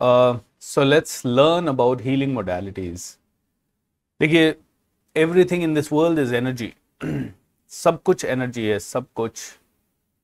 so 0.00 0.84
let's 0.84 1.24
learn 1.24 1.68
about 1.68 2.00
healing 2.00 2.34
modalities. 2.34 3.04
देखिए 4.20 4.54
everything 5.16 5.62
in 5.62 5.74
this 5.74 5.92
world 5.92 6.18
is 6.18 6.34
energy 6.34 6.72
सब 7.72 8.02
कुछ 8.02 8.24
energy 8.24 8.66
है, 8.66 8.78
सब 8.78 9.06
कुछ 9.14 9.40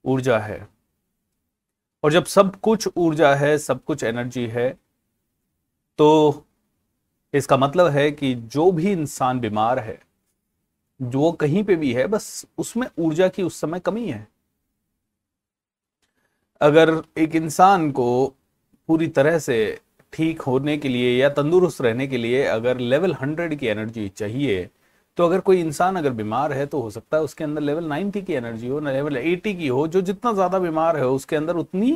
ऊर्जा 0.04 0.38
है। 0.38 0.68
और 2.04 2.12
जब 2.12 2.24
सब 2.24 2.56
कुछ 2.56 2.88
ऊर्जा 2.96 3.34
है, 3.34 3.56
सब 3.58 3.84
कुछ 3.84 4.04
एनर्जी 4.04 4.46
है 4.46 4.68
तो 5.98 6.45
इसका 7.34 7.56
मतलब 7.56 7.86
है 7.86 8.11
कि 8.11 8.34
जो 8.34 8.70
भी 8.72 8.91
इंसान 8.93 9.41
बीमार 9.41 9.79
है, 9.79 9.98
जो 11.00 11.32
कहीं 11.32 11.64
पे 11.64 11.77
भी 11.77 11.93
है, 11.93 12.06
बस 12.06 12.46
उसमें 12.59 12.86
ऊर्जा 12.98 13.29
की 13.29 13.43
उस 13.43 13.61
समय 13.61 13.80
कमी 13.80 14.09
है। 14.09 14.27
अगर 16.61 16.93
एक 17.18 17.34
इंसान 17.34 17.91
को 17.91 18.34
पूरी 18.89 19.07
तरह 19.09 19.39
से 19.39 19.57
ठीक 20.12 20.41
होने 20.43 20.77
के 20.79 20.89
लिए 20.89 21.16
या 21.19 21.29
तंदुरुस्त 21.29 21.80
रहने 21.80 22.06
के 22.06 22.16
लिए 22.16 22.45
अगर 22.47 22.79
लेवल 22.79 23.15
हंड्रेड 23.15 23.55
की 23.59 23.66
एनर्जी 23.66 24.09
चाहिए 24.09 24.69
तो 25.19 25.25
अगर 25.27 25.41
कोई 25.41 25.61
इंसान 25.61 25.97
अगर 25.97 26.11
बीमार 26.12 26.52
है 26.52 26.66
तो 26.66 26.80
हो 26.80 26.91
सकता 26.91 27.16
है 27.16 27.23
उसके 27.23 27.45
अंदर 27.45 27.61
लेवल 27.61 27.84
नाइन्टी 27.84 28.23
की 28.23 28.33
एनर्जी 28.33 28.69
हो 28.69 28.80
लेवल 28.80 29.16
एटी 29.16 29.55
की 29.55 29.69
हो, 29.69 29.87
जो 29.89 30.01
जितना 30.01 30.33
ज़्यादा 30.33 30.59
बीमार 30.59 30.97
है, 30.97 31.06
उसके 31.09 31.37
अंदर 31.37 31.56
उतनी 31.56 31.92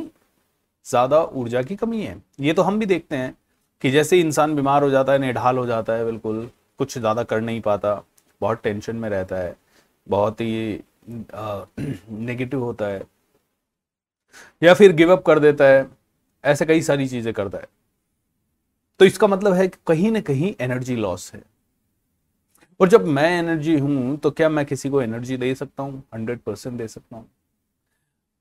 ज़्यादा 0.85 1.21
ऊर्जा 1.23 1.61
की 1.61 1.75
कमी 1.75 2.01
है। 2.01 2.15
ये 2.39 2.53
तो 2.53 2.61
हम 2.61 2.79
भी 2.79 2.85
देखते 2.85 3.15
हैं 3.15 3.35
कि 3.81 3.91
जैसे 3.91 4.19
इंसान 4.19 4.55
बीमार 4.55 4.83
हो 4.83 4.89
जाता 4.89 5.13
है 5.13 5.19
निढाल 5.19 5.57
हो 5.57 5.65
जाता 5.65 5.93
है, 5.93 6.05
बिल्कुल 6.05 6.49
कुछ 6.79 6.97
ज़्यादा 6.97 7.23
कर 7.23 7.41
नहीं 7.41 7.61
पाता, 7.61 7.93
बहुत 8.41 8.61
टेंशन 8.63 8.95
में 8.95 9.09
रहता 9.09 9.37
है, 9.37 9.55
बहुत 10.07 10.41
ही 10.41 10.79
नेगेटिव 11.09 12.59
होता 12.63 12.85
है, 12.85 13.01
या 14.61 14.73
फिर 14.73 14.91
गिव 14.93 15.11
अप 15.11 15.23
कर 15.25 15.39
देता 15.39 15.65
है। 15.65 15.87
ऐसे 16.43 16.65
कई 16.65 16.81
सारी 16.81 17.07
चीज़ें 17.07 17.33
करता 17.33 17.57
है। 17.57 17.67
तो 18.99 19.05
इसका 19.05 19.27
मतलब 19.27 19.53
है 19.53 19.67
कि 19.67 19.77
कहीं 19.87 20.11
ना 20.11 20.19
कहीं 20.21 20.53
एनर्जी 20.61 20.95
लॉस 20.95 21.31
है। 21.33 21.41
और 22.79 22.89
जब 22.89 23.05
मैं 23.07 23.29
एनर्जी 23.31 23.77
हूँ 23.79 24.17
तो 24.17 24.31
क्या 24.31 24.49
मैं 24.49 24.65
किसी 24.65 24.89
को 24.89 25.01
एनर्जी 25.01 25.37
दे 25.37 25.53
सकता 25.55 25.83
हूँ? 25.83 26.03
हंड्रेड 26.13 26.39
परसेंट 26.39 26.77
दे 26.77 26.87
सकता 26.87 27.15
हूँ। 27.17 27.29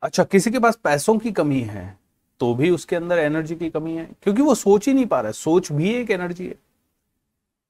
अच्छा 0.02 0.24
किसी 0.24 0.50
के 0.50 0.58
पास 0.58 0.76
पैसों 0.84 1.16
की 1.18 1.32
कमी 1.32 1.60
है 1.60 1.98
तो 2.40 2.54
भी 2.54 2.70
उसके 2.70 2.96
अंदर 2.96 3.18
एनर्जी 3.18 3.54
की 3.56 3.68
कमी 3.70 3.94
है, 3.96 4.04
क्योंकि 4.22 4.42
वो 4.42 4.54
सोच 4.54 4.86
ही 4.88 4.92
नहीं 4.94 5.06
पा 5.06 5.20
रहा 5.20 5.28
है। 5.28 5.32
सोच 5.32 5.70
भी 5.72 5.92
एक 5.92 6.10
एनर्जी 6.10 6.46
है। 6.46 6.54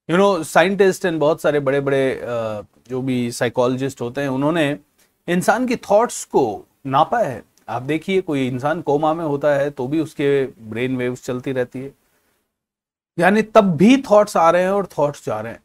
यू 0.09 0.17
नो 0.17 0.43
साइंटिस्ट 0.43 1.05
एंड 1.05 1.19
बहुत 1.19 1.41
सारे 1.41 1.59
बड़े 1.59 1.79
बड़े 1.81 2.19
जो 2.89 3.01
भी 3.01 3.31
साइकोलॉजिस्ट 3.31 4.01
होते 4.01 4.21
हैं, 4.21 4.27
उन्होंने 4.29 4.77
इंसान 5.27 5.65
की 5.67 5.75
थॉट्स 5.75 6.23
को 6.25 6.65
नापा 6.85 7.19
है। 7.19 7.41
आप 7.69 7.81
देखिए, 7.81 8.21
कोई 8.21 8.47
इंसान 8.47 8.81
कोमा 8.81 9.13
में 9.13 9.23
होता 9.25 9.53
है 9.55 9.69
तो 9.69 9.87
भी 9.87 9.99
उसके 9.99 10.45
ब्रेन 10.69 10.97
वेव्स 10.97 11.25
चलती 11.25 11.51
रहती 11.51 11.79
है। 11.79 11.91
यानी 13.17 13.41
तब 13.41 13.75
भी 13.77 13.97
थॉट्स 14.01 14.37
आ 14.37 14.49
रहे 14.49 14.63
हैं 14.63 14.69
और 14.69 14.87
थॉट्स 14.97 15.25
जा 15.25 15.39
रहे 15.41 15.53
हैं। 15.53 15.63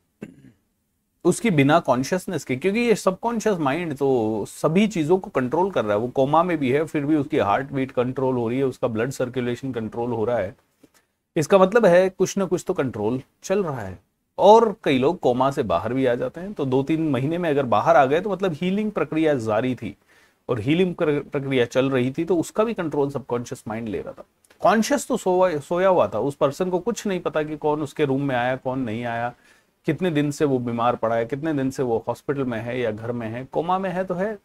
उसकी 1.25 1.51
बिना 1.51 1.79
कॉन्शियसनेस 1.81 2.45
के, 2.45 2.57
क्योंकि 2.57 2.81
ये 2.81 2.95
सबकॉन्शियस 2.95 3.59
माइंड 3.59 3.97
तो 3.97 4.45
सभी 4.49 4.87
चीज़ों 4.87 5.19
को 5.19 5.31
कंट्रोल 5.31 5.71
कर 5.71 5.85
रहा 5.85 5.93
है। 5.93 5.99
वो 5.99 6.09
कोमा 6.09 6.43
में 6.43 6.57
भी 6.59 6.71
है, 6.71 6.85
फिर 6.85 7.05
भी 7.07 7.17
उसकी 7.17 7.39
हार्ट 7.39 7.73
बीट 7.73 7.91
कंट्रोल 7.91 8.35
हो 8.35 8.49
रही 8.49 8.59
है, 8.59 8.65
उसका 8.65 8.89
ब्लड 8.89 9.11
सर्कुलेशन 9.11 9.73
कंट्रोल 9.73 10.13
हो 10.13 10.25
रहा 10.25 10.39
है। 10.39 10.55
इसका 11.37 11.59
मतलब 11.59 11.87
है, 11.87 12.09
कुछ 12.09 12.37
ना 12.39 12.45
कुछ 12.45 12.65
तो 12.67 12.75
कंट्रोल 12.75 13.21
चल 13.43 13.65
रहा 13.65 13.81
है। 13.81 13.99
और 14.39 14.75
कई 14.85 14.99
लोग 14.99 15.19
कोमा 15.21 15.51
से 15.51 15.63
बाहर 15.63 15.95
भी 15.95 16.07
आ 16.07 16.15
जाते 16.15 16.41
हैं। 16.41 16.53
तो 16.53 16.65
दो 16.65 16.83
तीन 16.83 17.09
महीने 17.11 17.39
में 17.39 17.49
अगर 17.51 17.67
बाहर 17.67 17.97
आ 17.97 18.05
गए 18.05 18.21
तो 18.21 18.31
मतलब 18.31 18.53
हीलिंग 18.53 18.91
प्रक्रिया 18.93 19.35
जारी 19.35 19.75
थी। 19.75 19.97
और 20.49 20.61
हीलिंग 20.61 20.95
प्रक्रिया 20.95 21.65
चल 21.65 21.91
रही 21.91 22.11
थी 22.11 22.25
तो 22.25 22.37
उसका 22.37 22.65
भी 22.65 22.75
कंट्रोल 22.75 23.11
सबकॉन्शियस 23.11 23.63
माइंड 23.69 23.89
ले 23.89 24.01
रहा 24.01 24.13
था। 24.13 24.25
कॉन्शियस 24.61 25.07
तो 25.09 25.17
सोया 25.17 25.59
सोया 25.61 25.89
हुआ 25.89 26.07
था। 26.09 26.19
उस 26.19 26.35
पर्सन 26.35 26.71
को 26.71 26.79
कुछ 26.79 27.07
नहीं 27.07 27.21
पता 27.21 27.43
कि 27.43 27.57
कौन 27.57 27.83
उसके 27.83 28.05
रूम 28.05 28.23
में 28.23 28.35
आया, 28.37 28.57
कौन 28.57 28.79
नहीं 28.81 29.05
आया, 29.05 29.33
कितने 29.87 30.11
दिन 30.11 30.31
से 30.31 30.45
वो 30.45 30.59
बीमार 30.59 30.97
पड़ा 30.97 31.17
है, 31.17 31.27
कितने 31.27 31.53
दिन 31.55 31.71
से 31.71 31.83
वो 31.83 32.05
हॉस्पिटल 32.09 32.45
में 32.45 32.59
है 32.61 32.79
या 32.81 32.91
घर 32.91 33.13
में 33.13 33.29
है 33.29 33.45
कोमा 33.45 33.79
में 33.79 33.91
है 33.91 34.05
तो 34.05 34.15
है। 34.15 34.37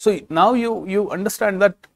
So 0.00 0.16
now 0.32 0.54
you 0.54 0.84
you 0.88 1.04
understand 1.06 1.60
that 1.60 1.86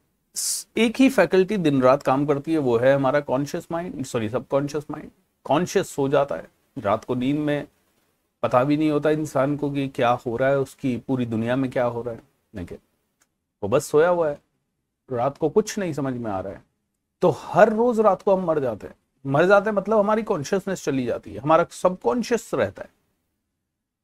एक 0.78 0.96
ही 0.96 1.08
फैकल्टी 1.10 1.56
दिन 1.56 1.82
रात 1.82 2.02
काम 2.02 2.26
करती 2.26 2.52
है, 2.52 2.58
वो 2.58 2.76
है 2.78 2.94
हमारा 2.94 3.20
conscious 3.22 3.68
mind 3.72 4.04
sorry 4.04 4.28
subconscious 4.28 4.84
mind 4.90 5.10
conscious 5.46 5.88
सो 5.88 6.08
जाता 6.08 6.36
है। 6.36 6.48
रात 6.78 7.04
को 7.04 7.14
नींद 7.14 7.38
में 7.38 7.66
पता 8.42 8.62
भी 8.64 8.76
नहीं 8.76 8.90
होता 8.90 9.10
इंसान 9.10 9.56
को 9.56 9.70
कि 9.70 9.88
क्या 9.88 10.10
हो 10.26 10.36
रहा 10.36 10.48
है, 10.48 10.58
उसकी 10.58 10.96
पूरी 10.98 11.26
दुनिया 11.26 11.56
में 11.56 11.70
क्या 11.70 11.84
हो 11.84 12.02
रहा 12.02 12.14
है। 12.14 12.20
देखिए 12.54 12.78
वो 13.62 13.68
बस 13.68 13.86
सोया 13.86 14.08
हुआ 14.08 14.28
है, 14.30 14.38
रात 15.12 15.38
को 15.38 15.48
कुछ 15.48 15.78
नहीं 15.78 15.92
समझ 15.92 16.14
में 16.14 16.30
आ 16.30 16.40
रहा 16.40 16.52
है। 16.52 16.62
तो 17.22 17.30
हर 17.30 17.72
रोज 17.72 18.00
रात 18.00 18.22
को 18.22 18.36
हम 18.36 18.44
मर 18.44 18.58
जाते 18.60 18.86
हैं। 18.86 18.94
मर 19.26 19.46
जाते 19.46 19.70
हैं 19.70 19.76
मतलब 19.76 19.98
हमारी 19.98 20.22
कॉन्शियसनेस 20.22 20.84
चली 20.84 21.04
जाती 21.06 21.32
है, 21.34 21.40
हमारा 21.40 21.66
सबकॉन्शियस 21.70 22.50
रहता 22.54 22.82
है। 22.82 22.90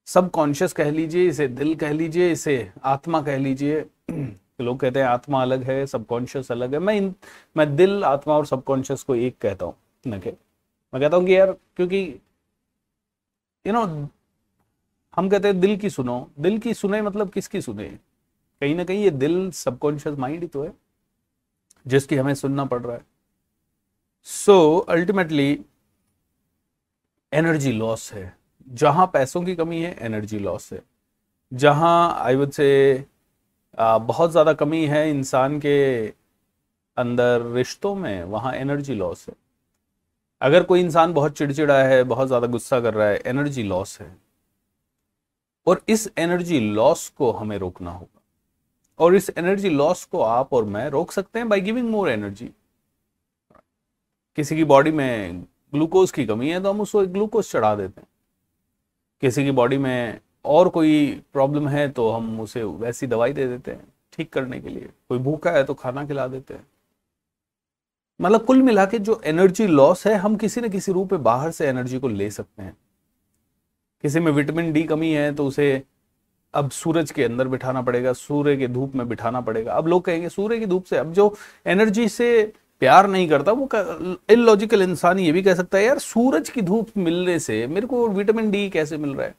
सबकॉन्शियस 0.07 0.73
कह 0.73 0.91
लीजिए, 0.91 1.29
इसे 1.29 1.49
दिल 1.49 1.75
कह 1.75 1.93
लीजिए, 1.93 2.31
इसे 2.33 2.73
आत्मा 2.85 3.23
कह 3.23 3.39
लीजिए। 3.39 3.85
लोग 4.61 4.79
कहते 4.81 5.01
हैं 5.01 5.07
आत्मा 5.07 5.43
अलग 5.43 5.63
है 5.63 5.87
सबकॉन्शियस 5.87 6.53
अलग 6.53 6.73
है। 6.73 6.79
मैं 6.79 6.95
इन, 6.95 7.15
मैं 7.57 7.77
दिल, 7.77 8.05
आत्मा 8.05 8.35
और 8.35 8.47
सबकॉन्शियस 8.47 9.03
को 9.03 9.15
एक 9.15 9.39
कहता 9.39 9.67
हूँ 9.67 9.75
मैं 10.07 10.21
कहता 10.21 11.17
हूँ 11.17 11.27
कि 11.27 11.37
यार, 11.37 11.53
क्योंकि 11.53 12.21
यू 13.67 13.73
नो 13.73 13.83
हम 15.17 15.29
कहते 15.29 15.49
हैं 15.49 15.61
दिल 15.61 15.77
की 15.77 15.91
सुनो। 15.91 16.31
दिल 16.39 16.59
की 16.59 16.75
सुने 16.75 17.03
मतलब 17.03 17.31
किसकी 17.31 17.61
सुने? 17.61 17.99
कहीं 18.63 18.75
ना 18.75 18.85
कहीं 18.85 19.03
ये 19.05 19.11
दिल 19.13 19.51
सबकॉन्शियस 19.53 20.19
माइंड 20.19 20.41
ही 20.43 20.47
तो 20.49 20.63
है, 20.63 20.73
जिसकी 21.87 22.17
हमें 22.17 22.35
सुनना 22.35 22.65
पड़ 22.65 22.83
रहा 22.83 22.97
है। 22.97 23.05
सो 24.27 24.79
अल्टीमेटली 24.79 25.59
एनर्जी 27.33 27.73
लॉस 27.73 28.13
है। 28.13 28.33
जहाँ 28.67 29.07
पैसों 29.07 29.43
की 29.43 29.55
कमी 29.57 29.81
है 29.83 29.97
एनर्जी 30.01 30.39
लॉस 30.39 30.73
है। 30.73 30.81
जहाँ 31.53 32.15
आई 32.17 32.37
वुड 32.37 32.51
से 32.51 33.05
बहुत 33.79 34.31
ज़्यादा 34.31 34.53
कमी 34.55 34.85
है 34.87 35.09
इंसान 35.11 35.59
के 35.61 36.07
अंदर, 36.97 37.43
रिश्तों 37.53 37.95
में, 37.95 38.23
वहाँ 38.25 38.53
एनर्जी 38.55 38.95
लॉस 38.95 39.27
है। 39.29 39.35
अगर 40.41 40.63
कोई 40.63 40.81
इंसान 40.81 41.13
बहुत 41.13 41.37
चिड़चिड़ा 41.39 41.83
है, 41.83 42.03
बहुत 42.05 42.27
ज़्यादा 42.27 42.47
गुस्सा 42.47 42.81
कर 42.81 42.95
रहा 42.95 43.09
है 43.09 43.21
एनर्जी 43.27 43.63
लॉस 43.63 43.99
है। 44.01 44.17
और 45.67 45.81
इस 45.89 46.09
एनर्जी 46.19 46.61
लॉस 46.61 47.09
को 47.09 47.31
हमें 47.33 47.57
रोकना 47.59 47.91
होगा। 47.91 48.18
और 48.99 49.15
इस 49.15 49.31
एनर्जी 49.37 49.71
लॉस 49.71 50.05
को 50.05 50.21
आप 50.21 50.53
और 50.53 50.65
मैं 50.65 50.89
रोक 50.91 51.13
सकते 51.13 51.39
हैं 51.39 51.49
बाय 51.49 51.61
गिविंग 51.61 51.91
मोर 51.91 52.09
एनर्जी 52.11 52.51
किसी 54.39 54.57
की 54.57 54.65
बॉडी 54.65 54.91
में 54.91 55.43
ग्लूकोज 55.73 56.11
की 56.11 56.25
कमी 56.27 56.51
है 56.51 56.63
तो 56.63 56.71
हम 56.71 56.81
उसको 56.81 57.07
ग्लूकोज 57.07 57.51
चढ़ा 57.51 57.75
देते 57.75 58.01
हैं. 58.01 58.09
किसी 59.23 59.45
की 59.45 59.51
बॉडी 59.51 59.79
में 59.79 60.21
और 60.45 60.69
कोई 60.69 61.23
प्रॉब्लम 61.33 61.69
है 61.69 61.89
तो 61.89 62.11
हम 62.11 62.41
उसे 62.41 62.63
वैसी 62.63 63.07
दवाई 63.07 63.33
दे 63.33 63.47
देते 63.49 63.71
हैं 63.71 63.93
ठीक 64.13 64.33
करने 64.33 64.61
के 64.61 64.69
लिए. 64.69 64.89
कोई 65.09 65.19
भूखा 65.19 65.51
है 65.51 65.65
तो 65.65 65.75
खाना 65.75 66.07
खिला 66.07 66.27
देते 66.27 66.55
हैं. 66.55 66.67
मतलब 68.21 68.45
कुल 68.45 68.63
मिला 68.63 68.85
के 68.87 68.99
जो 68.99 69.21
एनर्जी 69.25 69.67
लॉस 69.67 70.07
है, 70.07 70.15
हम 70.15 70.37
किसी 70.37 70.61
न 70.61 70.69
किसी 70.69 70.93
रूप 70.93 71.13
में 71.13 71.23
बाहर 71.23 71.51
से 71.51 71.69
एनर्जी 71.69 71.99
को 71.99 72.09
ले 72.09 72.31
सकते 72.31 72.63
हैं. 72.63 72.77
किसी 74.03 74.21
में 74.21 74.31
विटामिन 74.33 74.73
डी 74.73 74.83
कमी 74.85 75.13
है 75.13 75.35
तो 75.35 75.47
उसे 75.47 75.83
अब 76.55 76.71
सूरज 76.71 77.11
के 77.11 77.25
अंदर 77.25 77.49
बिठाना 77.49 77.83
पड़ेगा 77.83 78.13
सूर्य 78.13 78.57
के 78.57 78.69
धूप 78.69 78.95
में 78.95 79.09
बिठाना 79.09 79.41
पड़ेगा। 79.41 79.73
अब 79.73 79.87
लोग 79.87 80.05
कहेंगे 80.05 80.29
सूर्य 80.29 80.59
की 80.59 80.67
धूप 80.67 80.85
से 80.85 80.97
अब 80.97 81.13
जो 81.13 81.37
एनर्जी 81.67 82.09
से 82.09 82.53
प्यार 82.81 83.09
नहीं 83.09 83.29
करता 83.29 83.53
वो 83.53 83.69
इलॉजिकल 84.31 84.83
इंसान 84.83 85.19
ये 85.19 85.33
भी 85.33 85.43
कह 85.43 85.55
सकता 85.55 85.79
है 85.79 85.85
यार 85.85 85.99
सूरज 85.99 86.51
की 86.51 86.63
धूप 86.63 86.91
मिलने 86.97 87.39
से 87.39 87.67
मेरे 87.67 87.87
को 87.87 88.09
विटामिन 88.09 88.51
डी 88.51 88.69
कैसे 88.71 88.97
मिल 88.97 89.15
रहा 89.15 89.27
है? 89.27 89.35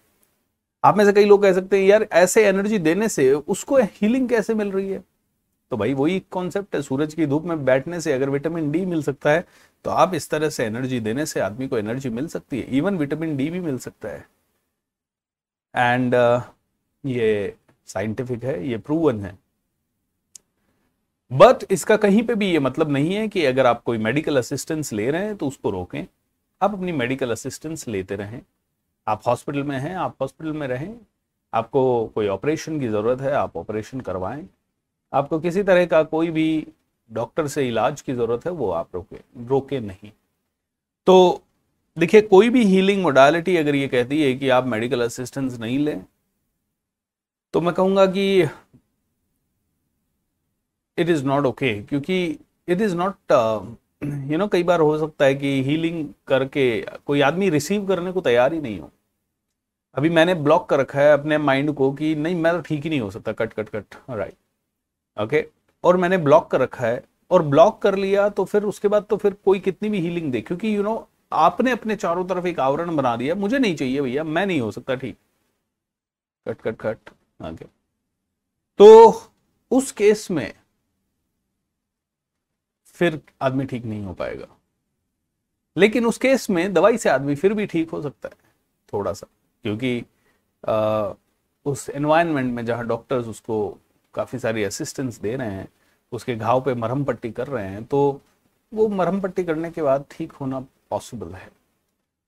आप 0.84 0.98
में 0.98 1.06
से 1.06 1.14
कई 1.14 1.26
लोग 1.26 1.42
कह 1.44 1.54
सकते 1.54 1.80
हैं 1.80 1.88
यार 1.88 2.08
ऐसे 2.12 2.46
एनर्जी 2.48 2.78
देने 2.80 3.08
से 3.10 3.32
उसको 3.34 3.78
हीलिंग 3.78 4.30
कैसे 4.30 4.54
मिल 4.54 4.72
रही 4.72 4.90
है? 4.90 5.04
तो 5.72 5.78
भाई 5.78 5.94
वही 5.94 6.20
कॉन्सेप्ट 6.32 6.76
है 6.76 6.82
सूरज 6.82 7.14
की 7.14 7.26
धूप 7.26 7.44
में 7.46 7.66
बैठने 7.66 8.02
से 8.02 8.14
अगर 8.14 8.30
विटामिन 8.30 8.72
डी 8.72 8.86
मिल 8.86 9.04
सकता 9.04 9.32
है 9.32 9.46
तो 9.86 9.92
आप 9.92 10.14
इस 10.14 10.30
तरह 10.30 10.50
से 10.50 10.66
एनर्जी 10.66 11.00
देने 11.00 11.26
से 11.26 11.40
आदमी 11.40 11.68
को 11.68 11.78
एनर्जी 11.78 12.10
मिल 12.10 12.28
सकती 12.28 12.60
है 12.60 12.78
इवन 12.78 12.98
विटामिन 12.98 13.36
डी 13.38 13.50
भी 13.50 13.60
मिल 13.60 13.78
सकता 13.78 14.10
है। 14.10 14.26
एंड 15.76 16.16
uh, 16.16 16.42
ये 17.04 17.56
साइंटिफिक 17.88 18.44
है, 18.44 18.68
ये 18.70 18.78
प्रूवन 18.78 19.20
है। 19.20 19.38
बट 21.32 21.64
इसका 21.72 21.98
कहीं 21.98 22.24
पे 22.24 22.36
भी 22.36 22.52
ये 22.52 22.60
मतलब 22.60 22.90
नहीं 22.90 23.14
है 23.16 23.28
कि 23.28 23.46
अगर 23.46 23.66
आप 23.66 23.82
कोई 23.84 23.98
मेडिकल 23.98 24.38
असिस्टेंस 24.38 24.92
ले 24.94 25.10
रहे 25.12 25.26
हैं 25.26 25.36
तो 25.38 25.48
उसको 25.48 25.70
रोकें। 25.70 26.06
आप 26.62 26.74
अपनी 26.74 26.92
मेडिकल 26.92 27.32
असिस्टेंस 27.32 27.88
लेते 27.88 28.16
रहें। 28.16 28.42
आप 29.08 29.22
हॉस्पिटल 29.28 29.64
में 29.64 29.78
हैं, 29.80 29.96
आप 29.96 30.16
हॉस्पिटल 30.22 30.54
में 30.54 30.68
रहें। 30.68 30.94
आपको 31.54 32.06
कोई 32.16 32.28
ऑपरेशन 32.28 32.80
की 32.80 32.88
ज़रूरत 32.88 33.22
है, 33.22 33.32
आप 33.32 33.58
ऑपरेशन 33.58 34.02
करवाएँ। 34.02 34.48
आपको 35.14 35.40
किसी 35.40 35.64
तरह 35.64 35.86
का 35.86 36.02
कोई 36.04 36.30
भी 36.32 36.68
डॉक्टर 37.12 37.48
से 37.48 37.68
इलाज 37.68 38.02
की 38.02 38.14
ज़रूरत 38.14 38.46
है, 38.46 38.52
वो 38.52 38.70
आप 38.72 38.96
रोके 38.96 39.18
रोके 39.48 39.80
नहीं। 39.80 40.12
तो 41.08 41.42
देखिए, 41.98 42.22
कोई 42.22 42.50
भी 42.50 42.64
हीलिंग 42.64 43.02
मोडालिटी 43.04 43.56
अगर 43.58 43.76
ये 43.76 43.88
कहती 43.88 44.22
है 44.24 44.34
कि 44.36 44.50
आप 44.50 44.66
मेडिकल 44.66 45.02
असिस्टेंस 45.02 45.58
नहीं 45.60 45.80
लें 45.80 46.06
तो 47.54 47.62
मैं 47.62 47.74
कहूँगा 47.74 48.06
कि 48.06 48.42
इट 50.98 51.10
इज़ 51.10 51.26
नॉट 51.26 51.46
ओके 51.46 51.74
क्योंकि 51.84 52.24
it 52.68 52.82
is 52.82 52.96
not 52.96 53.32
you 54.32 54.38
know 54.38 54.48
कई 54.48 54.64
बार 54.64 54.80
हो 54.80 54.98
सकता 54.98 55.26
है 55.26 55.36
कि 55.36 55.62
हीलिंग 55.64 56.08
करके 56.28 56.66
कोई 57.06 57.22
आदमी 57.22 57.50
रिसीव 57.50 57.88
करने 57.88 58.12
को 58.12 58.22
तैयार 58.22 58.54
ही 58.54 58.62
नहीं 58.62 58.80
हो। 58.80 58.92
अभी 59.96 60.10
मैंने 60.10 60.34
ब्लॉक 60.36 60.70
कर 60.70 60.80
रखा 60.80 61.00
है 61.02 61.12
अपने 61.14 61.38
माइंड 61.38 61.74
को 61.74 61.92
कि 61.94 62.14
नहीं 62.16 62.36
मैं 62.36 62.54
तो 62.54 62.62
ठीक 62.62 62.84
ही 62.84 62.90
नहीं 62.90 63.00
हो 63.02 63.10
सकता 63.12 63.32
cut 63.32 63.54
cut 63.54 63.70
cut 63.70 63.96
right 64.10 65.22
okay 65.22 65.46
और 65.84 65.98
मैंने 65.98 66.18
ब्लॉक 66.18 66.50
कर 66.52 66.62
रखा 66.62 66.86
है 66.86 67.04
और 67.32 67.44
ब्लॉक 67.44 67.82
कर 67.82 67.96
लिया 67.96 68.28
तो 68.30 68.46
फिर 68.46 68.64
उसके 68.64 68.88
बाद 68.88 69.06
तो 69.10 69.18
फिर 69.18 69.34
कोई 69.46 69.60
कितनी 69.60 69.90
भी 69.90 70.00
हीलिंग 70.00 70.32
दे 70.32 70.42
क्योंकि 70.42 70.76
यू 70.76 70.82
you 70.82 70.90
नो 70.90 70.96
know, 70.96 71.08
आपने 71.34 71.72
अपने 71.72 71.96
चारों 71.96 72.26
तरफ़ 72.28 72.48
एक 72.48 72.60
आवरण 72.60 72.96
बना 72.96 73.16
दिया 73.16 73.36
मुझे 73.36 73.60
नहीं 73.60 73.76
चाहिए 73.76 74.02
भैया 74.02 74.24
मैं 74.24 74.46
नहीं 74.46 74.62
हो 74.62 74.72
सकता 74.72 74.96
ठीक। 74.96 75.18
Cut 76.46 76.62
cut 76.62 76.78
cut. 76.82 77.10
आगे। 77.40 77.66
तो 78.80 79.32
उस 79.72 79.92
केस 79.92 80.30
में 80.32 80.54
फिर 82.86 83.22
आदमी 83.42 83.66
ठीक 83.66 83.86
नहीं 83.86 84.04
हो 84.04 84.14
पाएगा। 84.14 84.48
लेकिन 85.78 86.06
उस 86.06 86.18
केस 86.18 86.50
में 86.50 86.74
दवाई 86.74 86.98
से 86.98 87.10
आदमी 87.10 87.36
फिर 87.36 87.54
भी 87.54 87.66
ठीक 87.66 87.90
हो 87.90 88.02
सकता 88.02 88.30
है 88.30 88.36
थोड़ा 88.94 89.14
सा। 89.14 89.28
क्योंकि 89.64 90.04
आ, 90.64 91.14
उस 91.66 91.90
एनवायरनमेंट 91.90 92.54
में 92.54 92.66
जहाँ 92.66 92.86
डॉक्टर्स 92.88 93.28
उसको 93.28 93.78
काफ़ी 94.14 94.40
सारी 94.40 94.64
असिस्टेंस 94.64 95.20
दे 95.20 95.36
रहे 95.36 95.52
हैं 95.52 95.68
उसके 96.12 96.36
घाव 96.36 96.62
पे 96.62 96.74
मरहम 96.74 97.04
पट्टी 97.04 97.32
कर 97.32 97.48
रहे 97.48 97.68
हैं 97.68 97.84
तो 97.84 98.22
वो 98.74 98.88
मरहम 98.88 99.22
पट्टी 99.22 99.44
करने 99.44 99.72
के 99.72 99.82
बाद 99.82 100.06
ठीक 100.12 100.32
होना 100.32 100.60
पॉसिबल 100.90 101.34
है। 101.34 101.50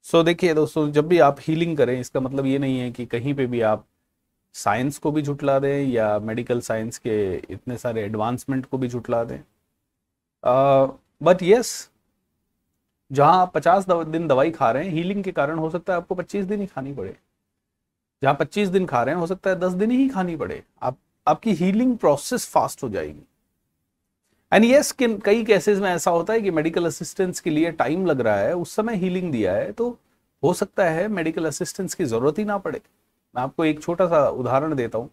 सो 0.02 0.18
so, 0.18 0.24
देखिए 0.24 0.54
दोस्तों 0.54 0.90
जब 0.92 1.08
भी 1.08 1.18
आप 1.18 1.36
हीलिंग 1.40 1.76
करें 1.76 1.98
इसका 2.00 2.20
मतलब 2.20 2.46
ये 2.46 2.58
नहीं 2.58 2.78
है 2.78 2.90
कि 2.90 3.06
कहीं 3.06 3.34
पे 3.34 3.46
भी 3.46 3.60
आप 3.60 3.86
साइंस 4.54 4.98
को 4.98 5.10
भी 5.10 5.22
झुटला 5.22 5.58
दें 5.58 5.86
या 5.86 6.18
मेडिकल 6.18 6.60
साइंस 6.60 6.98
के 6.98 7.34
इतने 7.50 7.76
सारे 7.78 8.02
एडवांसमेंट 8.04 8.66
को 8.66 8.78
भी 8.78 8.88
झुटला 8.88 9.22
दें। 9.24 9.38
बट 11.22 11.42
यस 11.42 11.90
जहाँ 13.10 13.40
आप 13.40 13.52
पचास 13.54 13.86
दिन 13.88 14.26
दवाई 14.28 14.50
खा 14.50 14.70
रहे 14.70 14.84
हैं 14.84 14.92
हीलिंग 14.92 15.22
के 15.24 15.32
कारण 15.32 15.58
हो 15.58 15.70
सकता 15.70 15.92
है 15.92 15.96
आपको 15.96 16.14
पच्चीस 16.14 16.44
दिन 16.46 16.60
ही 16.60 16.66
खानी 16.66 16.92
पड़े। 16.92 17.16
जहाँ 18.22 18.34
पच्चीस 18.34 18.68
दिन 18.68 18.86
खा 18.86 19.02
रहे 19.02 19.14
हैं, 19.14 19.20
हो 19.20 19.26
सकता 19.26 19.50
है 19.50 19.58
दस 19.60 19.72
दिन 19.72 19.90
ही 19.90 20.08
खानी 20.08 20.36
पड़े। 20.36 20.62
आप, 20.82 20.96
आपकी 21.26 21.52
हीलिंग 21.54 21.96
प्रोसेस 21.98 22.48
फास्ट 22.48 22.82
हो 22.82 22.88
जाएगी। 22.88 23.22
एंड 24.52 24.64
यस 24.64 24.92
किन, 24.92 25.18
कई 25.18 25.44
केसेस 25.44 25.78
में 25.78 25.88
ऐसा 25.90 26.10
होता 26.10 26.32
है 26.32 26.40
कि 26.40 26.50
मेडिकल 26.50 26.86
असिस्टेंस 26.86 27.40
के 27.40 27.50
लिए 27.50 27.70
टाइम 27.72 28.06
लग 28.06 28.20
रहा 28.20 28.36
है, 28.36 28.54
उस 28.54 28.74
समय 28.74 28.96
हीलिंग 28.96 29.30
दिया 29.32 29.54
है 29.54 29.72
तो 29.72 29.90
हो 30.42 30.52
सकता 30.54 30.84
है 30.84 31.06
मेडिकल 31.08 31.46
असिस्टेंस 31.46 31.94
की 31.94 32.04
ज़रूरत 32.04 32.38
ही 32.38 32.44
ना 32.44 32.58
पड़े। 32.58 32.80
मैं 33.34 33.42
आपको 33.42 33.64
एक 33.64 33.80
छोटा 33.82 34.06
सा 34.06 34.26
उदाहरण 34.28 34.74
देता 34.74 34.98
हूँ। 34.98 35.10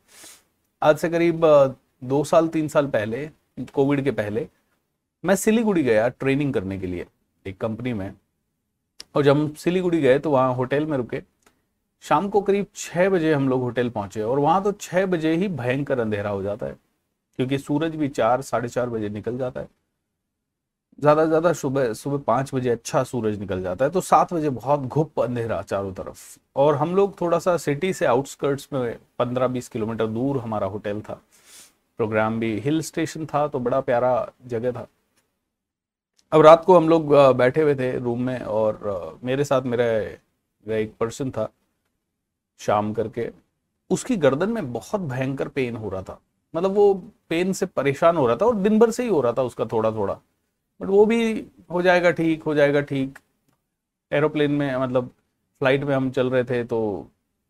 आज 0.82 0.98
से 0.98 1.10
करीब 1.10 1.46
दो 2.04 2.24
साल, 2.24 2.48
तीन 2.48 2.68
साल 2.68 2.88
पहले, 2.88 3.30
कोविड 3.74 4.04
के 4.04 4.12
पहले, 4.12 4.48
मैं 5.24 5.36
सिलीगुड़ी 5.36 5.84
गया 5.84 6.08
ट्रेनिंग 6.10 6.54
करने 6.54 6.78
के 6.80 6.88
लिए, 6.88 7.06
एक 7.46 7.58
कंपनी 7.58 7.94
में। 7.94 8.14
और 9.16 9.24
जब 9.24 9.38
हम 9.38 9.54
सिलीगुड़ी 9.54 10.02
गए 10.02 10.20
तो 10.20 10.32
वहाँ 10.32 10.54
होटल 10.56 10.86
में 10.86 10.98
रुके। 10.98 11.22
शाम 12.04 12.30
को 12.30 12.42
करीब 12.42 12.66
छः 12.76 13.10
बजे 13.10 13.34
हम 13.34 13.50
लोग 13.50 13.62
होटल 13.62 13.90
पहुँचे 13.90 14.22
और 14.22 14.40
वहाँ 14.40 14.64
तो 14.64 14.72
छः 14.72 15.06
बजे 15.06 15.36
ही 15.36 15.48
भयंकर 15.50 16.00
अंधेरा 16.00 16.30
हो 16.30 16.42
जाता 16.44 16.66
है, 16.66 16.76
क्योंकि 17.40 17.58
सूरज 17.58 17.96
भी 17.96 18.08
चार, 18.10 18.42
साढ़े 18.42 18.70
चार 18.70 18.90
बजे 18.90 19.10
निकल 19.10 19.38
जाता 19.38 19.60
है। 19.60 19.68
ज़्यादा 21.00 21.24
से 21.24 21.28
ज़्यादा 21.28 21.52
सुबह 21.54 21.92
सुबह 21.94 22.18
पाँच 22.28 22.54
बजे 22.54 22.70
अच्छा 22.70 23.04
सूरज 23.04 23.40
निकल 23.40 23.62
जाता 23.64 23.86
है 23.86 23.92
तो 23.92 24.02
सात 24.02 24.34
बजे 24.34 24.50
बहुत 24.52 24.80
घुप 24.80 25.20
अंधेरा 25.20 25.62
चारों 25.64 25.94
तरफ़। 25.94 26.20
और 26.56 26.76
हम 26.76 26.96
लोग 26.96 27.20
थोड़ा 27.22 27.40
सा 27.40 27.56
सिटी 27.58 27.92
से 27.94 28.06
आउटस्कर्ट्स 28.06 28.68
में 28.74 28.98
पंद्रह 29.20 29.48
बीस 29.48 29.68
किलोमीटर 29.68 30.08
दूर 30.08 30.38
हमारा 30.38 30.68
होटल 30.68 31.02
था। 31.02 31.22
प्रोग्राम 32.00 32.40
भी 32.40 32.58
हिल 32.60 32.82
स्टेशन 32.82 33.26
था 33.26 33.48
तो 33.48 33.60
बड़ा 33.60 33.80
प्यारा 33.82 34.12
जगह 34.48 34.72
था। 34.72 34.88
अब 36.32 36.42
रात 36.42 36.66
को 36.66 36.78
हम 36.78 36.90
लोग 36.90 37.14
बैठे 37.38 37.62
हुए 37.62 37.76
थे 37.76 37.92
रूम 38.00 38.22
में 38.22 38.40
और 38.40 39.20
मेरे 39.24 39.44
साथ 39.44 39.62
मेरा 39.64 39.86
मेरा 39.86 40.78
एक 40.78 40.94
पर्सन 41.00 41.32
था, 41.32 41.50
शाम 42.60 42.92
करके। 42.94 43.30
उसकी 43.90 44.16
गर्दन 44.18 44.50
में 44.50 44.72
बहुत 44.74 45.02
भयंकर 45.04 45.48
पेन 45.48 45.76
हो 45.76 45.90
रहा 45.90 46.02
था। 46.02 46.20
मतलब 46.54 46.72
वो 46.72 46.94
पेन 47.30 47.54
से 47.54 47.66
परेशान 47.68 48.18
हो 48.18 48.26
रहा 48.28 48.36
था 48.36 48.46
और 48.46 48.56
दिन 48.58 48.80
भर 48.80 48.92
से 48.92 49.04
ही 49.04 49.10
हो 49.10 49.22
रहा 49.22 49.34
था 49.34 49.44
उसका 49.44 49.66
थोड़ा 49.66 49.92
थोड़ा 49.92 50.20
बट 50.82 50.88
वो 50.88 51.06
भी 51.06 51.46
हो 51.72 51.82
जाएगा 51.82 52.12
ठीक, 52.12 52.44
हो 52.44 52.56
जाएगा 52.56 52.82
ठीक। 52.82 53.20
एरोप्लेन 54.12 54.52
में 54.52 54.76
मतलब 54.78 55.08
फ़्लाइट 55.62 55.84
में 55.84 55.96
हम 55.96 56.10
चल 56.12 56.30
रहे 56.30 56.44
थे 56.44 56.64
तो 56.64 56.80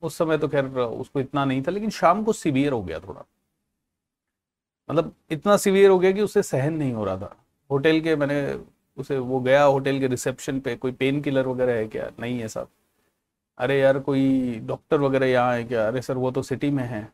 उस 0.03 0.17
समय 0.17 0.37
तो 0.37 0.47
खैर 0.47 0.65
उसको 0.65 1.19
इतना 1.19 1.45
नहीं 1.45 1.61
था, 1.61 1.71
लेकिन 1.71 1.89
शाम 1.89 2.23
को 2.23 2.33
सीवियर 2.33 2.73
हो 2.73 2.81
गया 2.83 2.99
थोड़ा। 2.99 3.23
मतलब 4.89 5.13
इतना 5.31 5.55
सीवियर 5.57 5.89
हो 5.89 5.99
गया 5.99 6.11
कि 6.11 6.21
उससे 6.21 6.43
सहन 6.43 6.73
नहीं 6.73 6.93
हो 6.93 7.05
रहा 7.05 7.17
था। 7.17 7.35
होटल 7.69 7.99
के 8.01 8.15
मैंने 8.15 8.53
उसे, 8.97 9.17
वो 9.17 9.39
गया 9.39 9.63
होटल 9.63 9.99
के 9.99 10.07
रिसेप्शन 10.07 10.59
पे, 10.59 10.75
कोई 10.75 10.91
पेन 10.91 11.21
किलर 11.21 11.47
वगैरह 11.47 11.73
है 11.73 11.87
क्या? 11.87 12.09
नहीं 12.19 12.39
है 12.39 12.47
साहब 12.47 12.69
अरे 13.57 13.79
यार, 13.79 13.99
कोई 13.99 14.59
डॉक्टर 14.65 14.99
वगैरह 14.99 15.27
यहाँ 15.27 15.53
है 15.55 15.63
क्या? 15.63 15.87
अरे 15.87 16.01
सर, 16.01 16.17
वो 16.17 16.31
तो 16.31 16.41
सिटी 16.41 16.69
में 16.71 16.83
है। 16.83 17.07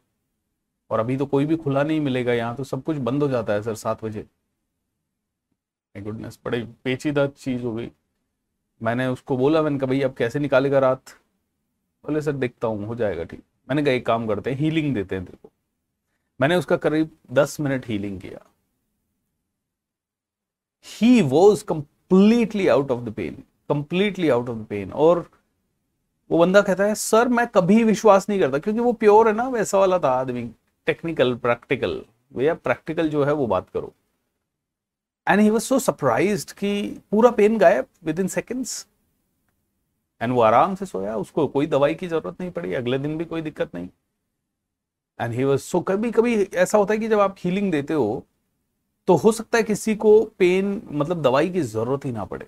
और 0.92 1.00
अभी 1.00 1.18
तो 1.18 1.26
कोई 1.26 1.46
भी 1.46 1.56
खुला 1.58 1.84
नहीं 1.84 2.00
मिलेगा 2.02 2.34
यहाँ 2.34 2.56
तो 2.56 2.64
सब 2.64 2.84
कुछ 2.84 2.98
बंद 2.98 3.24
हो 3.24 3.30
जाता 3.30 3.54
है 3.54 3.62
सर 3.64 3.76
सात 3.76 4.04
बजे। 4.04 4.26
गुडनेस 6.02 6.40
बड़ी 6.46 6.64
पेचीदा 6.84 7.28
चीज़ 7.28 7.64
हो 7.64 7.74
गई। 7.74 7.92
मैंने 8.84 9.08
उसको 9.08 9.38
बोला, 9.38 9.62
मैंने 9.62 9.80
कहा, 9.80 9.88
भाई, 9.88 10.02
अब 10.02 10.14
कैसे 10.14 10.40
निकालेगा 10.40 10.80
रात? 10.80 11.04
बोले, 12.06 12.22
सर, 12.22 12.32
देखता 12.32 12.68
हूँ, 12.68 12.86
हो 12.86 12.96
जाएगा 12.96 13.24
ठीक। 13.24 13.44
मैंने 13.70 13.84
कहा, 13.84 13.94
एक 13.94 14.06
काम 14.06 14.28
करते 14.28 14.50
हैं 14.50 14.58
हीलिंग 14.58 14.96
देते 14.96 15.16
हैं 15.16 15.26
तेरे 15.26 15.38
को। 15.44 15.52
मैंने 16.42 16.56
उसका 16.56 16.78
करीब 16.78 17.12
दस 17.32 17.60
मिनट 17.60 17.88
हीलिंग 17.88 18.22
किया। 18.22 18.40
He 20.86 21.22
was 21.22 21.66
completely 21.66 22.68
out 22.68 22.92
of 22.92 23.02
the 23.02 23.10
pain 23.10 23.44
completely 23.70 24.30
out 24.30 24.50
of 24.50 24.58
the 24.58 24.66
pain 24.66 24.92
और 24.92 25.30
वो 26.32 26.38
बंदा 26.38 26.62
कहता 26.62 26.84
है, 26.84 26.96
सर, 26.96 27.28
मैं 27.28 27.48
कभी 27.48 27.84
विश्वास 27.84 28.30
नहीं 28.30 28.40
करता, 28.40 28.58
क्योंकि 28.58 28.80
वो 28.80 28.94
प्योर 28.94 29.28
है 29.28 29.34
ना, 29.34 29.48
वैसा 29.50 29.78
वाला 29.78 30.00
था 30.00 30.10
आदमी। 30.10 30.52
टेक्निकल 30.86 31.36
प्रैक्टिकल 31.36 32.06
भैया 32.34 32.54
प्रैक्टिकल 32.54 33.10
जो 33.10 33.24
है, 33.24 33.34
वो 33.34 33.48
बात 33.48 33.70
करो। 33.70 33.94
And 35.28 35.42
he 35.42 35.50
was 35.50 35.64
so 35.64 35.80
surprise 35.80 36.46
कि 36.54 37.02
पूरा 37.12 37.32
पेन 37.32 37.58
गायब 37.58 37.86
विद 38.06 38.20
इन 38.20 38.28
सेकेंड्स 38.28 38.86
एंड 40.22 40.34
वो 40.34 40.42
आराम 40.42 40.76
से 40.76 40.86
सोया, 40.86 41.16
उसको 41.18 41.48
कोई 41.48 41.68
दवाई 41.68 41.96
की 41.96 42.08
ज़रूरत 42.08 42.42
नहीं 42.42 42.52
पड़ी, 42.52 42.74
अगले 42.74 42.98
दिन 42.98 43.18
भी 43.18 43.26
कोई 43.26 43.42
दिक्कत 43.42 43.76
नहीं. 43.76 43.88
एंड 45.20 45.34
ही 45.34 45.44
वॉज़ 45.44 45.62
सो 45.62 45.80
कभी 45.82 46.12
कभी 46.12 46.36
ऐसा 46.44 46.78
होता 46.78 46.94
है 46.94 47.00
कि 47.00 47.08
जब 47.08 47.20
आप 47.20 47.36
हीलिंग 47.40 47.72
देते 47.72 47.94
हो 47.94 48.24
तो 49.08 49.16
हो 49.16 49.32
सकता 49.32 49.58
है 49.58 49.64
किसी 49.64 49.96
को 49.96 50.20
पेन 50.40 50.82
मतलब 50.92 51.22
दवाई 51.22 51.50
की 51.50 51.62
ज़रूरत 51.62 52.06
ही 52.06 52.12
ना 52.12 52.24
पड़े. 52.26 52.48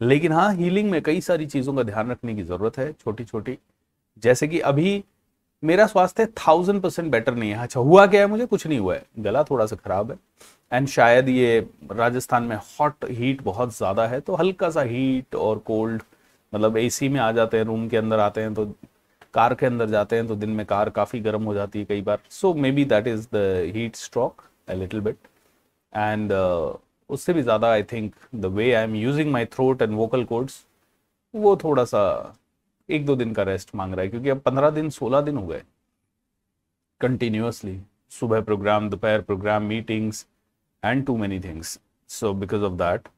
लेकिन 0.00 0.32
हाँ 0.32 0.52
हीलिंग 0.54 0.90
में 0.90 1.00
कई 1.02 1.20
सारी 1.20 1.46
चीज़ों 1.46 1.74
का 1.74 1.82
ध्यान 1.82 2.10
रखने 2.10 2.34
की 2.34 2.42
ज़रूरत 2.42 2.78
है 2.78 2.92
छोटी 2.92 3.24
छोटी 3.24 3.58
जैसे 4.22 4.48
कि 4.48 4.60
अभी 4.60 5.02
मेरा 5.62 5.86
स्वास्थ्य 5.86 6.26
थाउज़ेंड 6.38 6.80
परसेंट 6.82 7.10
बेटर 7.12 7.34
नहीं 7.34 7.50
है. 7.50 7.58
अच्छा 7.58 7.80
हुआ 7.80 8.06
क्या 8.06 8.20
है? 8.20 8.26
मुझे 8.26 8.46
कुछ 8.46 8.66
नहीं 8.66 8.78
हुआ 8.78 8.94
है. 8.94 9.04
गला 9.18 9.42
थोड़ा 9.44 9.66
सा 9.66 9.76
खराब 9.76 10.10
है. 10.10 10.18
एंड 10.72 10.88
शायद 10.88 11.28
ये 11.28 11.58
राजस्थान 11.92 12.42
में 12.42 12.56
हॉट 12.56 13.04
हीट 13.10 13.42
बहुत 13.42 13.76
ज़्यादा 13.76 14.06
है 14.06 14.20
तो 14.20 14.34
हल्का 14.34 14.70
सा 14.70 14.82
हीट 14.82 15.34
और 15.34 15.58
कोल्ड 15.66 16.02
मतलब 16.52 16.76
एसी 16.76 17.08
में 17.08 17.20
आ 17.20 17.30
जाते 17.32 17.56
हैं 17.56 17.64
रूम 17.64 17.88
के 17.88 17.96
अंदर 17.96 18.18
आते 18.20 18.40
हैं 18.40 18.54
तो 18.54 18.64
कार 19.34 19.54
के 19.54 19.66
अंदर 19.66 19.88
जाते 19.90 20.16
हैं 20.16 20.26
तो 20.28 20.36
दिन 20.36 20.50
में 20.50 20.64
कार 20.66 20.90
काफ़ी 20.90 21.20
गर्म 21.20 21.44
हो 21.44 21.54
जाती 21.54 21.78
है 21.78 21.84
कई 21.84 22.02
बार। 22.02 22.18
So 22.30 22.52
maybe 22.72 22.84
that 22.84 23.06
is 23.06 23.26
the 23.32 23.72
heat 23.74 23.96
stroke 23.96 24.42
a 24.68 24.74
little 24.74 25.00
bit 25.00 25.16
and 25.92 26.32
उससे 27.10 27.32
भी 27.32 27.42
ज़्यादा 27.42 27.70
I 27.72 27.82
think 27.92 28.14
the 28.34 28.46
way 28.46 28.72
I 28.72 28.84
am 28.84 28.94
using 28.94 29.30
my 29.32 29.44
throat 29.46 29.82
and 29.82 29.94
vocal 29.96 30.24
cords 30.24 30.64
वो 31.34 31.56
थोड़ा 31.56 31.84
सा 31.84 32.00
एक 32.88 33.06
दो 33.06 33.16
दिन 33.16 33.32
का 33.32 33.42
रेस्ट 33.42 33.74
मांग 33.74 33.94
रहा 33.94 34.02
है, 34.02 34.08
क्योंकि 34.08 34.28
अब 34.28 34.38
पंद्रह 34.40 34.70
दिन, 34.70 34.88
सोलह 34.90 35.20
दिन 35.20 35.36
हो 35.36 35.46
गए। 35.46 35.62
कंटिन्यूसली 37.00 37.80
सुबह 38.10 38.40
प्रोग्राम 38.40 38.88
दोपहर 38.90 39.20
programme 39.22 39.62
meetings 39.64 40.26
and 40.84 41.04
too 41.06 41.16
many 41.16 41.40
things 41.40 41.78
so 42.08 42.32
because 42.34 42.62
of 42.64 42.72
that 42.72 43.08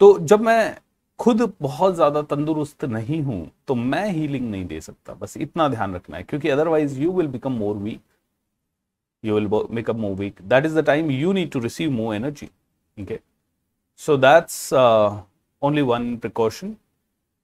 तो 0.00 0.18
जब 0.18 0.40
मैं 0.40 0.78
खुद 1.18 1.52
बहुत 1.62 1.94
ज़्यादा 1.94 2.22
तंदुरुस्त 2.22 2.84
नहीं 2.84 3.20
हूँ 3.22 3.50
तो 3.68 3.74
मैं 3.74 4.06
हीलिंग 4.12 4.50
नहीं 4.50 4.64
दे 4.66 4.80
सकता। 4.80 5.14
बस 5.14 5.36
इतना 5.36 5.68
ध्यान 5.68 5.94
रखना 5.94 6.16
है 6.16 6.22
क्योंकि 6.22 6.48
otherwise 6.48 7.00
you 7.00 7.12
will 7.12 7.28
become 7.28 7.52
more 7.52 7.76
weak 7.76 8.00
you 9.24 9.38
will 9.40 9.68
become 9.78 10.00
more 10.00 10.14
weak. 10.20 10.40
That 10.48 10.64
is 10.66 10.72
the 10.74 10.82
time 10.82 11.10
you 11.10 11.32
need 11.32 11.50
to 11.52 11.60
receive 11.64 11.92
more 11.92 12.14
energy 12.14 12.48
okay? 12.96 13.18
So 14.00 14.16
that's 14.16 14.56
uh, 14.72 15.22
only 15.62 15.82
one 15.90 16.08
precaution. 16.24 16.72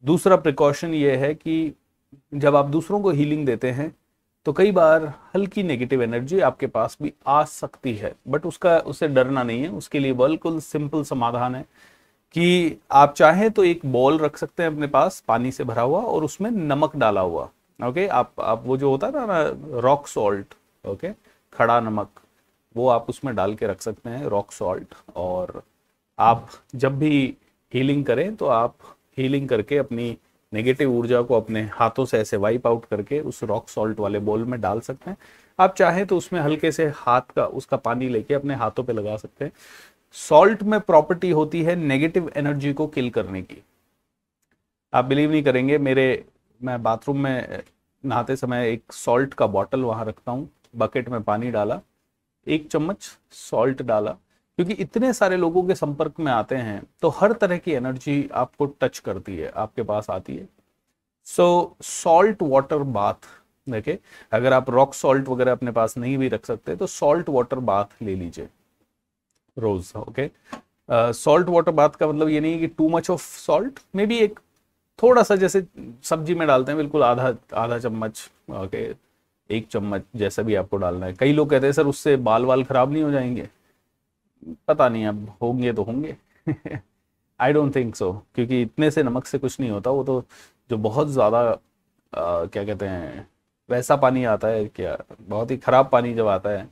दूसरा 0.04 0.36
प्रिकॉशन 0.36 0.94
ये 0.94 1.16
है 1.16 1.34
कि 1.34 1.74
जब 2.34 2.56
आप 2.56 2.66
दूसरों 2.66 3.00
को 3.02 3.10
हीलिंग 3.10 3.46
देते 3.46 3.70
हैं 3.70 3.88
तो 4.46 4.52
कई 4.52 4.70
बार 4.72 5.04
हल्की 5.34 5.62
नेगेटिव 5.62 6.02
एनर्जी 6.02 6.40
आपके 6.40 6.66
पास 6.66 6.96
भी 7.02 7.12
आ 7.26 7.42
सकती 7.44 7.94
है 7.94 8.14
बट 8.28 8.46
उसका 8.46 8.78
उससे 8.80 9.08
डरना 9.08 9.42
नहीं 9.42 9.62
है। 9.62 9.68
उसके 9.70 9.98
लिए 9.98 10.12
बिल्कुल 10.14 10.58
सिंपल 10.60 11.02
समाधान 11.04 11.54
है 11.54 11.62
कि 12.34 12.76
आप 12.92 13.14
चाहें 13.14 13.50
तो 13.50 13.64
एक 13.64 13.84
बॉल 13.86 14.18
रख 14.18 14.36
सकते 14.36 14.62
हैं 14.62 14.70
अपने 14.70 14.86
पास, 14.86 15.20
पानी 15.28 15.52
से 15.52 15.64
भरा 15.64 15.82
हुआ 15.82 16.00
और 16.02 16.24
उसमें 16.24 16.50
नमक 16.50 16.96
डाला 16.96 17.20
हुआ 17.20 17.48
ओके 17.80 18.06
आप 18.08 18.32
आप 18.40 18.62
वो 18.66 18.76
जो 18.76 18.90
होता 18.90 19.06
है 19.06 19.26
ना 19.26 19.80
रॉक 19.80 20.06
सॉल्ट 20.08 20.54
ओके 20.84 21.12
खड़ा 21.52 21.78
नमक, 21.80 22.08
वो 22.76 22.88
आप 22.88 23.06
उसमें 23.08 23.34
डाल 23.36 23.54
के 23.54 23.66
रख 23.66 23.80
सकते 23.82 24.10
हैं 24.10 24.24
रॉक 24.26 24.52
सॉल्ट 24.52 24.94
और 25.16 25.62
आप 26.18 26.48
जब 26.74 26.98
भी 26.98 27.36
हीलिंग 27.72 28.04
करें 28.04 28.34
तो 28.36 28.46
आप 28.46 28.76
हीलिंग 29.18 29.48
करके 29.48 29.78
अपनी 29.78 30.16
नेगेटिव 30.52 30.92
ऊर्जा 30.92 31.20
को 31.22 31.34
अपने 31.34 31.62
हाथों 31.72 32.04
से 32.04 32.18
ऐसे 32.18 32.36
वाइप 32.36 32.66
आउट 32.66 32.84
करके 32.84 33.20
उस 33.20 33.42
रॉक 33.44 33.68
सॉल्ट 33.68 34.00
वाले 34.00 34.18
बोल 34.18 34.44
में 34.44 34.60
डाल 34.60 34.80
सकते 34.80 35.10
हैं। 35.10 35.16
आप 35.58 35.74
चाहें 35.74 36.06
तो 36.06 36.16
उसमें 36.16 36.40
हल्के 36.40 36.72
से 36.72 36.86
हाथ 36.96 37.20
का, 37.36 37.46
उसका 37.46 37.76
पानी 37.76 38.08
लेके 38.08 38.34
अपने 38.34 38.54
हाथों 38.54 38.84
पे 38.84 38.92
लगा 38.92 39.16
सकते 39.16 39.44
हैं। 39.44 39.52
सॉल्ट 40.12 40.62
में 40.62 40.80
प्रॉपर्टी 40.80 41.30
होती 41.30 41.62
है 41.62 41.74
नेगेटिव 41.76 42.30
एनर्जी 42.36 42.72
को 42.72 42.86
किल 42.86 43.10
करने 43.10 43.42
की। 43.42 43.62
आप 44.92 45.04
बिलीव 45.04 45.30
नहीं 45.30 45.42
करेंगे, 45.42 45.78
मेरे, 45.78 46.24
मैं 46.60 46.82
बाथरूम 46.82 47.20
में 47.20 47.62
नहाते 48.04 48.36
समय 48.36 48.70
एक 48.70 48.92
सॉल्ट 48.92 49.34
का 49.34 49.46
बॉटल 49.46 49.80
वहाँ 49.80 50.04
रखता 50.04 50.32
हूँ। 50.32 50.48
बकेट 50.76 51.08
में 51.08 51.22
पानी 51.22 51.50
डाला, 51.50 51.80
एक 52.46 52.68
चम्मच 52.70 53.10
सॉल्ट 53.30 53.82
डाला। 53.82 54.16
क्योंकि 54.58 54.74
इतने 54.74 55.12
सारे 55.12 55.36
लोगों 55.36 55.62
के 55.62 55.74
संपर्क 55.74 56.14
में 56.20 56.30
आते 56.32 56.56
हैं 56.56 56.82
तो 57.02 57.08
हर 57.08 57.32
तरह 57.32 57.58
की 57.58 57.72
एनर्जी 57.72 58.28
आपको 58.34 58.66
टच 58.80 58.98
करती 58.98 59.36
है 59.36 59.50
आपके 59.56 59.82
पास 59.82 60.06
आती 60.10 60.36
है। 60.36 60.48
सो 61.26 61.76
सॉल्ट 61.82 62.42
वाटर 62.42 62.78
बाथ 62.78 63.28
देखे 63.66 63.98
अगर 64.32 64.52
आप 64.52 64.70
रॉक 64.70 64.94
सॉल्ट 64.94 65.28
वगैरह 65.28 65.52
अपने 65.52 65.72
पास 65.72 65.96
नहीं 65.98 66.16
भी 66.18 66.28
रख 66.28 66.46
सकते 66.46 66.76
तो 66.76 66.86
सॉल्ट 66.86 67.28
वाटर 67.28 67.58
बाथ 67.68 68.02
ले 68.02 68.14
लीजिए 68.14 68.48
रोज 69.56 69.92
ओके 69.98 70.30
सॉल्ट 71.12 71.48
वाटर 71.48 71.72
बाथ 71.72 71.90
का 71.90 72.06
मतलब 72.06 72.28
ये 72.28 72.40
नहीं 72.40 72.58
कि 72.60 72.66
too 72.68 72.88
much 72.88 73.10
of 73.10 73.22
salt 73.38 73.78
maybe 74.06 74.18
एक 74.18 74.40
थोड़ा 74.98 75.22
सा 75.22 75.36
जैसे 75.36 75.64
सब्ज़ी 76.02 76.34
में 76.34 76.46
डालते 76.48 76.72
हैं 76.72 76.76
बिल्कुल 76.76 77.02
आधा 77.02 77.34
आधा 77.54 77.78
चम्मच 77.78 78.30
ओके 78.50 78.88
okay, 78.88 78.98
एक 79.50 79.66
चम्मच 79.68 80.02
जैसा 80.16 80.42
भी 80.42 80.54
आपको 80.54 80.76
डालना 80.76 81.06
है। 81.06 81.12
कई 81.12 81.32
लोग 81.32 81.50
कहते 81.50 81.66
हैं 81.66 81.72
सर 81.72 81.86
उससे 81.86 82.16
बाल 82.18 82.44
वाल 82.44 82.64
खराब 82.64 82.92
नहीं 82.92 83.02
हो 83.02 83.10
जाएँगे? 83.10 83.48
पता 84.68 84.88
नहीं 84.88 85.06
अब 85.06 85.28
होंगे 85.42 85.72
तो 85.72 85.82
होंगे। 85.84 86.16
आई 87.40 87.52
डोंट 87.52 87.74
थिंक 87.74 87.94
सो 87.96 88.12
क्योंकि 88.34 88.60
इतने 88.62 88.90
से 88.90 89.02
नमक 89.02 89.26
से 89.26 89.38
कुछ 89.38 89.58
नहीं 89.60 89.70
होता, 89.70 89.90
वो 89.90 90.04
तो 90.04 90.22
जो 90.70 90.76
बहुत 90.78 91.08
ज़्यादा 91.08 91.58
क्या 92.12 92.64
कहते 92.64 92.86
हैं, 92.86 93.26
वैसा 93.68 93.96
पानी 93.98 94.24
आता 94.26 94.48
है 94.48 94.64
क्या, 94.66 94.96
बहुत 95.20 95.50
ही 95.50 95.56
ख़राब 95.58 95.88
पानी 95.92 96.14
जब 96.14 96.26
आता 96.28 96.50
है, 96.50 96.68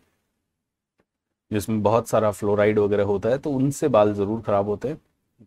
जिसमें 1.51 1.83
बहुत 1.83 2.09
सारा 2.09 2.31
फ्लोराइड 2.33 2.79
वगैरह 2.79 3.05
होता 3.05 3.29
है 3.29 3.39
तो 3.39 3.51
उनसे 3.53 3.89
बाल 3.91 4.13
ज़रूर 4.15 4.41
ख़राब 4.43 4.69
होते 4.69 4.89
हैं। 4.89 5.01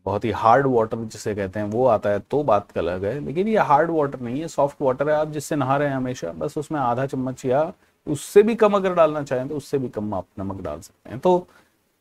बहुत 0.05 0.25
ही 0.25 0.31
हार्ड 0.33 0.67
वाटर 0.67 0.97
जिसे 1.05 1.33
कहते 1.35 1.59
हैं, 1.59 1.65
वो 1.67 1.85
आता 1.88 2.09
है 2.09 2.19
तो 2.21 2.43
बात 2.43 2.71
का 2.71 2.81
अलग 2.81 3.05
है, 3.05 3.19
लेकिन 3.19 3.47
ये 3.47 3.57
हार्ड 3.59 3.91
वाटर 3.91 4.19
नहीं 4.21 4.41
है 4.41 4.47
सॉफ्ट 4.47 4.81
वाटर 4.81 5.09
है, 5.09 5.15
आप 5.15 5.29
जिससे 5.29 5.55
नहा 5.55 5.77
रहे 5.77 5.89
हैं 5.89 5.95
हमेशा, 5.95 6.31
बस 6.33 6.57
उसमें 6.57 6.79
आधा 6.79 7.05
चम्मच 7.07 7.45
या 7.45 7.71
उससे 8.07 8.43
भी 8.43 8.55
कम 8.55 8.73
अगर 8.73 8.93
डालना 8.95 9.23
चाहें 9.23 9.47
तो 9.47 9.55
उससे 9.57 9.77
भी 9.77 9.89
कम 9.89 10.13
आप 10.13 10.25
नमक 10.39 10.61
डाल 10.61 10.79
सकते 10.79 11.09
हैं। 11.09 11.19
तो 11.19 11.47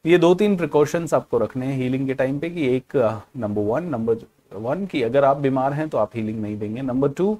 ये 0.04 0.18
दो 0.18 0.34
तीन 0.34 0.56
प्रिकॉशंस 0.56 1.12
आपको 1.14 1.38
रखने 1.38 1.66
हैं 1.66 1.76
हीलिंग 1.76 2.06
के 2.06 2.14
टाइम 2.14 2.38
पे 2.38 2.50
कि 2.50 2.66
एक 2.66 2.96
नंबर 3.36 3.62
वन 3.62 3.84
नंबर 3.84 4.16
वन 4.52 4.84
की 4.86 5.02
अगर 5.02 5.24
आप 5.24 5.36
बीमार 5.36 5.72
हैं 5.72 5.88
तो 5.88 5.98
आप 5.98 6.16
हीलिंग 6.16 6.40
नहीं 6.42 6.58
देंगे। 6.58 6.82
नंबर 6.82 7.08
टू 7.08 7.38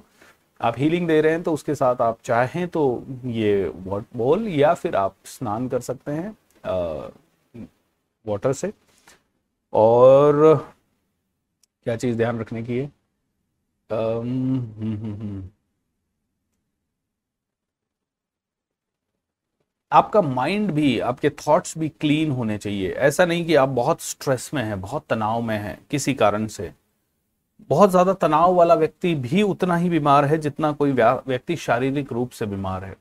आप 0.61 0.75
हीलिंग 0.77 1.07
दे 1.07 1.19
रहे 1.21 1.33
हैं 1.33 1.43
तो 1.43 1.53
उसके 1.53 1.75
साथ 1.75 2.01
आप 2.01 2.17
चाहें 2.23 2.67
तो 2.67 2.83
ये 3.25 3.67
वॉट 3.75 4.05
बॉल 4.15 4.47
या 4.47 4.73
फिर 4.73 4.95
आप 4.95 5.15
स्नान 5.25 5.67
कर 5.69 5.79
सकते 5.79 6.11
हैं 6.11 6.35
वाटर 8.25 8.53
से। 8.53 8.71
और 9.73 10.55
क्या 11.85 11.95
चीज़ 11.95 12.17
ध्यान 12.17 12.39
रखने 12.39 12.63
की 12.63 12.77
है? 12.77 12.91
आपका 19.91 20.21
माइंड 20.21 20.71
भी, 20.71 20.99
आपके 20.99 21.29
थॉट्स 21.29 21.77
भी 21.77 21.89
क्लीन 21.91 22.31
होने 22.31 22.57
चाहिए। 22.57 22.91
ऐसा 22.91 23.25
नहीं 23.25 23.45
कि 23.45 23.55
आप 23.55 23.69
बहुत 23.69 24.01
स्ट्रेस 24.01 24.49
में 24.53 24.63
हैं, 24.63 24.79
बहुत 24.81 25.05
तनाव 25.09 25.41
में 25.41 25.57
हैं 25.57 25.77
किसी 25.91 26.13
कारण 26.13 26.45
से। 26.47 26.71
बहुत 27.69 27.89
ज़्यादा 27.89 28.13
तनाव 28.15 28.53
वाला 28.55 28.73
व्यक्ति 28.75 29.13
भी 29.17 29.41
उतना 29.43 29.75
ही 29.75 29.89
बीमार 29.89 30.25
है 30.25 30.37
जितना 30.37 30.71
कोई 30.71 30.91
व्यक्ति 30.91 31.55
शारीरिक 31.57 32.11
रूप 32.13 32.31
से 32.31 32.45
बीमार 32.45 32.83
है। 32.83 32.95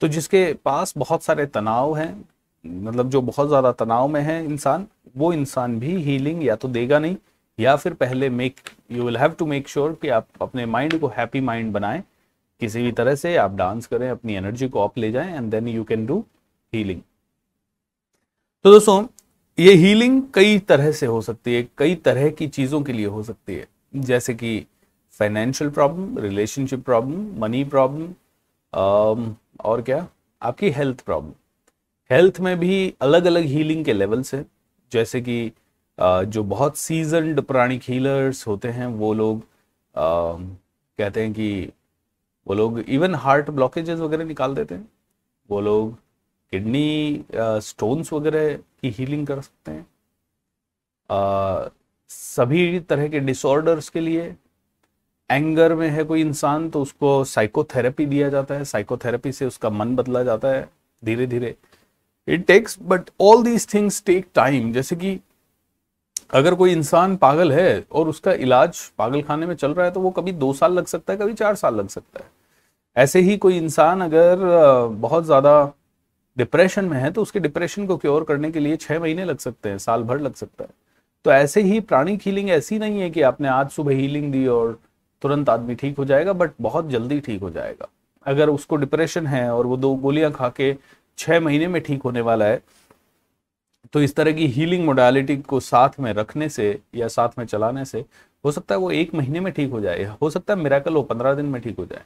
तो 0.00 0.08
जिसके 0.08 0.52
पास 0.64 0.94
बहुत 0.98 1.22
सारे 1.22 1.46
तनाव 1.46 1.96
हैं 1.96 2.24
मतलब 2.64 3.10
जो 3.10 3.20
बहुत 3.22 3.48
ज़्यादा 3.48 3.72
तनाव 3.72 4.08
में 4.08 4.20
है 4.20 4.44
इंसान, 4.44 4.86
वो 5.16 5.32
इंसान 5.32 5.78
भी 5.80 5.96
हीलिंग 6.02 6.44
या 6.44 6.56
तो 6.56 6.68
देगा 6.68 6.98
नहीं, 6.98 7.16
या 7.58 7.74
फिर 7.76 7.94
पहले 7.94 8.28
make 8.30 8.60
you 8.92 9.04
will 9.04 9.16
have 9.16 9.30
to 9.30 9.46
make 9.46 9.68
sure 9.68 9.98
कि 10.02 10.08
आप 10.08 10.26
अपने 10.42 10.66
माइंड 10.66 10.98
को 11.00 11.08
हैप्पी 11.08 11.40
माइंड 11.40 11.72
बनाएँ। 11.72 12.02
किसी 12.62 12.82
भी 12.82 12.92
तरह 12.92 13.14
से 13.14 13.36
आप 13.36 13.54
डांस 13.56 13.86
करें, 13.86 14.08
अपनी 14.10 14.34
एनर्जी 14.34 14.68
को 14.68 14.80
अप 14.80 14.98
ले 14.98 15.10
जाएँ 15.12 15.36
and 15.36 15.50
then 15.50 15.68
you 15.68 15.84
can 15.84 16.06
do 16.06 16.24
healing 16.72 17.00
तो 18.64 18.72
दोस्तों, 18.72 19.04
ये 19.58 19.72
हीलिंग 19.74 20.22
कई 20.34 20.58
तरह 20.58 20.90
से 20.92 21.06
हो 21.06 21.20
सकती 21.22 21.54
है, 21.54 21.66
कई 21.78 21.94
तरह 22.04 22.28
की 22.30 22.46
चीज़ों 22.48 22.82
के 22.82 22.92
लिए 22.92 23.06
हो 23.06 23.22
सकती 23.22 23.54
है। 23.54 23.66
जैसे 23.94 24.34
कि 24.34 24.66
financial 25.20 25.70
problem 25.70 26.18
relationship 26.18 26.84
problem 26.84 27.40
money 27.40 27.64
problem 27.64 29.34
और 29.64 29.82
क्या? 29.82 30.06
आपकी 30.42 30.70
हेल्थ 30.70 31.00
प्रॉब्लम 31.00 31.32
हेल्थ 32.10 32.40
में 32.40 32.58
भी 32.58 32.94
अलग 33.02 33.24
अलग 33.24 33.44
हीलिंग 33.46 33.84
के 33.84 33.92
लेवल्स 33.92 34.34
हैं। 34.34 34.44
जैसे 34.92 35.20
कि 35.20 35.52
जो 35.98 36.42
बहुत 36.44 36.76
सीजनड 36.76 37.40
प्राणिक 37.42 37.82
हीलर्स 37.82 38.46
होते 38.46 38.68
हैं, 38.68 38.86
वो 38.86 39.12
लोग 39.14 39.42
कहते 39.94 41.22
हैं 41.22 41.32
कि 41.32 41.68
वो 42.46 42.54
लोग 42.54 42.78
इवन 42.80 43.14
हार्ट 43.14 43.50
ब्लॉकेजेस 43.50 43.98
वगैरह 44.00 44.24
निकाल 44.24 44.54
देते 44.54 44.74
हैं। 44.74 44.88
वो 45.50 45.60
लोग 45.60 45.92
किडनी 46.52 47.24
स्टोन्स 47.36 48.12
वगैरह 48.12 48.54
की 48.54 48.90
हीलिंग 48.90 49.26
कर 49.26 49.40
सकते 49.40 49.72
हैं। 49.72 49.86
आ, 51.10 51.68
सभी 52.10 52.80
तरह 52.80 53.08
के 53.08 53.20
डिसऑर्डर्स 53.20 53.88
के 53.88 54.00
लिए 54.00 54.34
एंगर 55.30 55.74
में 55.74 55.88
है 55.88 56.04
कोई 56.04 56.20
इंसान 56.20 56.68
तो 56.70 56.82
उसको 56.82 57.22
साइकोथेरेपी 57.24 58.06
दिया 58.06 58.28
जाता 58.28 58.54
है। 58.54 58.64
साइकोथेरेपी 58.64 59.32
से 59.32 59.46
उसका 59.46 59.70
मन 59.70 59.94
बदला 59.96 60.22
जाता 60.22 60.48
है 60.48 60.68
धीरे 61.02 61.26
धीरे 61.26 61.54
it 62.28 62.46
takes 62.46 62.78
but 62.82 63.10
all 63.20 63.42
these 63.44 63.66
things 63.74 64.02
take 64.06 64.26
time 64.34 64.72
जैसे 64.72 64.96
कि 64.96 65.18
अगर 66.30 66.54
कोई 66.54 66.72
इंसान 66.72 67.16
पागल 67.16 67.52
है 67.52 67.84
और 67.92 68.08
उसका 68.08 68.32
इलाज 68.34 68.78
पागल 68.98 69.22
खाने 69.22 69.46
में 69.46 69.54
चल 69.54 69.74
रहा 69.74 69.86
है 69.86 69.92
तो 69.92 70.00
वो 70.00 70.10
कभी 70.10 70.32
दो 70.34 70.52
साल 70.52 70.72
लग 70.72 70.86
सकता 70.86 71.12
है, 71.12 71.18
कभी 71.18 71.34
चार 71.34 71.54
साल 71.54 71.74
लग 71.76 71.88
सकता 71.88 72.20
है। 72.20 72.30
ऐसे 72.96 73.20
ही 73.20 73.36
कोई 73.36 73.56
इंसान 73.56 74.00
अगर 74.00 74.36
बहुत 74.90 75.24
ज़्यादा 75.24 75.72
डिप्रेशन 76.36 76.84
में 76.84 76.98
है 76.98 77.10
तो 77.10 77.22
उसके 77.22 77.40
डिप्रेशन 77.40 77.86
को 77.86 77.96
क्योर 77.96 78.24
करने 78.24 78.50
के 78.50 78.60
लिए 78.60 78.76
छह 78.76 79.00
महीने 79.00 79.24
लग 79.24 79.38
सकते 79.38 79.68
हैं, 79.68 79.78
साल 79.78 80.02
भर 80.02 80.20
लग 80.20 80.34
सकता 80.34 80.64
है। 80.64 80.70
तो 81.24 81.32
ऐसे 81.32 81.62
ही 81.62 81.80
प्राणिक 81.82 82.20
हीलिंग 82.22 82.50
ऐसी 82.50 82.78
नहीं 82.78 83.00
है 83.00 83.10
कि 83.10 83.22
आपने 83.22 83.48
आज 83.48 83.70
सुबह 83.70 83.94
हीलिंग 83.94 84.30
दी 84.32 84.46
और 84.48 84.78
तुरंत 85.22 85.48
आदमी 85.48 85.74
ठीक 85.74 85.98
हो 85.98 86.04
जाएगा 86.04 86.32
बट 86.32 86.50
बहुत 86.60 86.88
जल्दी 86.88 87.20
ठीक 87.20 87.40
हो 87.42 87.50
जाएगा। 87.50 87.88
अगर 88.26 88.48
उसको 88.48 88.76
डिप्रेशन 88.76 89.26
है 89.26 89.48
और 89.50 89.66
वो 89.66 89.76
दो 89.76 89.94
गोलियाँ 89.96 90.30
खा 90.32 90.48
के 90.50 90.74
छह 91.18 91.40
महीने 91.40 91.68
में 91.68 91.80
ठीक 91.82 92.02
होने 92.02 92.20
वाला 92.20 92.44
है 92.44 92.60
तो 93.92 94.00
इस 94.02 94.14
तरह 94.14 94.32
की 94.32 94.46
हीलिंग 94.46 94.84
मोडालिटी 94.86 95.36
को 95.36 95.60
साथ 95.60 96.00
में 96.00 96.12
रखने 96.12 96.48
से 96.48 96.78
या 96.94 97.08
साथ 97.08 97.28
में 97.38 97.44
चलाने 97.46 97.84
से 97.84 98.04
हो 98.44 98.52
सकता 98.52 98.74
है 98.74 98.78
वो 98.80 98.90
एक 98.90 99.14
महीने 99.14 99.40
में 99.40 99.52
ठीक 99.52 99.70
हो 99.70 99.80
जाए 99.80 100.04
हो 100.22 100.30
सकता 100.30 100.54
है 100.54 100.60
मेराकल 100.60 100.94
हो 100.94 101.02
पंद्रह 101.02 101.34
दिन 101.34 101.46
में 101.46 101.60
ठीक 101.62 101.78
हो 101.78 101.86
जाए। 101.86 102.02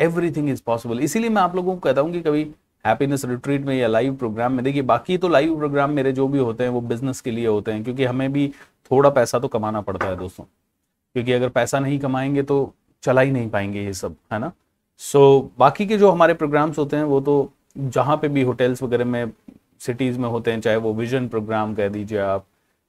एवरीथिंग 0.00 0.48
इज़ 0.50 0.62
पॉसिबल 0.66 1.00
इसीलिए 1.00 1.30
मैं 1.30 1.42
आप 1.42 1.56
लोगों 1.56 1.74
को 1.74 1.80
कहता 1.80 2.00
हूँ 2.00 2.12
कि 2.12 2.20
कभी 2.20 2.42
हैप्पीनेस 2.84 3.24
रिट्रीट 3.24 3.62
में 3.62 3.74
या 3.76 3.88
लाइव 3.88 4.14
प्रोग्राम 4.16 4.52
में 4.52 4.64
देखिए 4.64 4.82
बाकी 4.82 5.18
तो 5.18 5.28
लाइव 5.28 5.56
प्रोग्राम 5.56 5.90
मेरे 5.90 6.12
जो 6.12 6.28
भी 6.28 6.38
होते 6.38 6.64
हैं 6.64 6.70
वो 6.70 6.80
बिज़नेस 6.80 7.20
के 7.20 7.30
लिए 7.30 7.46
होते 7.46 7.72
हैं 7.72 7.84
क्योंकि 7.84 8.04
हमें 8.04 8.32
भी 8.32 8.48
थोड़ा 8.90 9.10
पैसा 9.10 9.38
तो 9.38 9.48
कमाना 9.48 9.80
पड़ता 9.80 10.06
है 10.06 10.16
दोस्तों। 10.16 10.44
क्योंकि 10.44 11.32
अगर 11.32 11.48
पैसा 11.48 11.80
नहीं 11.80 11.98
कमाएँगे 11.98 12.42
तो 12.42 12.74
चला 13.02 13.20
ही 13.20 13.30
नहीं 13.30 13.50
पाएँगे 13.50 13.80
ये 13.80 13.92
सब 13.92 14.16
है 14.32 14.38
ना? 14.38 14.52
सो 14.98 15.50
so, 15.52 15.58
बाकी 15.58 15.86
के 15.86 15.98
जो 15.98 16.10
हमारे 16.10 16.34
प्रोग्राम्स 16.34 16.78
होते 16.78 16.96
हैं 16.96 17.04
वो 17.04 17.20
तो 17.20 17.52
जहाँ 17.78 18.16
पे 18.16 18.28
भी 18.28 18.42
होटल्स 18.42 18.82
वगैरह 18.82 19.04
में 19.04 19.32
सिटीज़ 19.80 20.18
में 20.18 20.28
होते 20.28 20.50
हैं, 20.50 20.60
चाहे 20.60 20.76
वो 20.76 20.92
विजन 20.94 21.28
प्रोग्राम 21.28 21.74
कह 21.74 21.88
दीजिए 21.88 22.18
आप, 22.18 22.44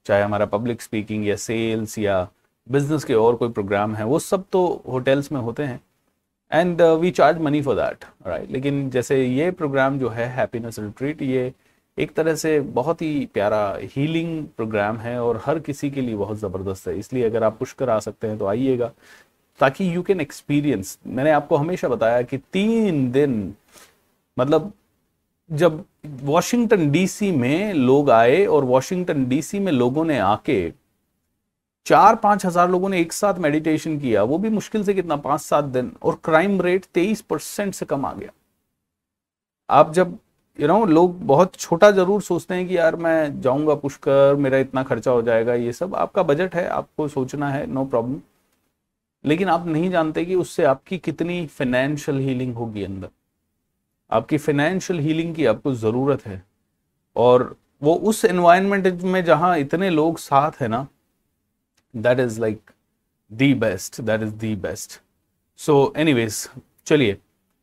चाहे 0.05 0.23
हमारा 0.23 0.45
पब्लिक 0.47 0.81
स्पीकिंग 0.81 1.27
या 1.27 1.35
सेल्स 1.37 1.97
या 1.99 2.27
बिज़नेस 2.67 3.03
के 3.03 3.13
और 3.15 3.35
कोई 3.35 3.49
प्रोग्राम 3.49 3.95
है, 3.95 4.05
वो 4.05 4.19
सब 4.19 4.43
तो 4.51 4.65
होटल्स 4.87 5.31
में 5.31 5.39
होते 5.41 5.63
हैं। 5.63 5.79
And 6.51 6.81
we 6.81 7.11
charge 7.11 7.39
money 7.41 7.61
for 7.61 7.75
that 7.75 8.05
right 8.27 8.51
लेकिन 8.51 8.89
जैसे 8.89 9.23
ये 9.23 9.49
प्रोग्राम 9.53 9.99
जो 9.99 10.09
है 10.09 10.27
हैप्पीनेस 10.35 10.79
रिट्रीट 10.79 11.21
ये 11.21 11.51
एक 11.97 12.13
तरह 12.15 12.35
से 12.35 12.59
बहुत 12.59 13.01
ही 13.01 13.25
प्यारा 13.33 13.61
हीलिंग 13.95 14.45
प्रोग्राम 14.57 14.97
है 14.97 15.19
और 15.23 15.41
हर 15.45 15.59
किसी 15.59 15.89
के 15.91 16.01
लिए 16.01 16.15
बहुत 16.15 16.37
ज़बरदस्त 16.39 16.87
है। 16.87 16.97
इसलिए 16.99 17.23
अगर 17.23 17.43
आप 17.43 17.57
पुष्कर 17.59 17.89
आ 17.89 17.99
सकते 17.99 18.27
हैं 18.27 18.37
तो 18.37 18.45
आइएगा, 18.47 18.91
ताकि 19.59 19.95
यू 19.95 20.01
कैन 20.03 20.21
एक्सपीरियंस 20.21 20.97
मैंने 21.07 21.31
आपको 21.31 21.55
हमेशा 21.55 21.87
बताया 21.87 22.21
कि 22.21 22.37
तीन 22.53 23.11
दिन 23.11 23.53
मतलब 24.37 24.71
जब 25.49 25.83
वॉशिंगटन 26.03 26.89
डीसी 26.91 27.31
में 27.31 27.73
लोग 27.73 28.09
आए 28.09 28.45
और 28.45 28.63
वॉशिंगटन 28.65 29.25
डीसी 29.29 29.59
में 29.59 29.71
लोगों 29.71 30.05
ने 30.05 30.17
आके 30.19 30.71
चार 31.85 32.15
पाँच 32.15 32.45
हज़ार 32.45 32.69
लोगों 32.71 32.89
ने 32.89 32.99
एक 33.01 33.13
साथ 33.13 33.39
मेडिटेशन 33.39 33.99
किया, 33.99 34.23
वो 34.23 34.37
भी 34.37 34.49
मुश्किल 34.49 34.83
से 34.83 34.93
कितना 34.93 35.15
पाँच 35.17 35.41
सात 35.41 35.63
दिन, 35.65 35.91
और 36.03 36.19
क्राइम 36.23 36.61
रेट 36.61 36.85
तेईस 36.93 37.21
परसेंट 37.21 37.73
से 37.73 37.85
कम 37.85 38.05
आ 38.05 38.13
गया। 38.13 38.31
आप 39.69 39.93
जब 39.93 40.17
यू 40.59 40.67
नो 40.67 40.85
लोग 40.85 41.19
बहुत 41.27 41.55
छोटा 41.55 41.91
ज़रूर 41.91 42.21
सोचते 42.21 42.55
हैं 42.55 42.67
कि 42.67 42.77
यार 42.77 42.95
मैं 42.95 43.41
जाऊँगा 43.41 43.75
पुष्कर, 43.75 44.35
मेरा 44.35 44.57
इतना 44.57 44.83
खर्चा 44.83 45.11
हो 45.11 45.21
जाएगा, 45.21 45.53
ये 45.53 45.73
सब, 45.73 45.95
आपका 45.95 46.23
बजट 46.23 46.55
है, 46.55 46.67
आपको 46.67 47.07
सोचना 47.07 47.49
है 47.49 47.65
नो 47.65 47.81
no 47.81 47.89
प्रॉब्लम 47.89 48.19
लेकिन 49.23 49.49
आप 49.49 49.65
नहीं 49.67 49.89
जानते 49.91 50.25
कि 50.25 50.35
उससे 50.35 50.63
आपकी 50.63 50.97
कितनी 50.97 51.45
फाइनेंशियल 51.47 52.19
हीलिंग 52.19 52.53
होगी 52.55 52.83
अंदर। 52.83 53.07
आपकी 54.11 54.37
फाइनेंशियल 54.37 54.99
हीलिंग 54.99 55.35
की 55.35 55.45
आपको 55.45 55.73
ज़रूरत 55.73 56.25
है। 56.25 56.43
और 57.15 57.55
वो 57.83 57.95
उस 57.95 58.25
एनवायरनमेंट 58.25 59.01
में 59.01 59.23
जहाँ 59.23 59.57
इतने 59.57 59.89
लोग 59.89 60.17
साथ 60.17 60.51
है 60.61 60.67
ना 60.67 60.87
that 61.95 62.19
is 62.19 62.41
like 62.41 62.71
the 63.33 63.53
best 63.53 64.01
that 64.01 64.21
is 64.21 64.33
the 64.33 64.55
best 64.55 65.01
so 65.57 65.93
anyways 65.97 66.49
चलिए। 66.85 67.17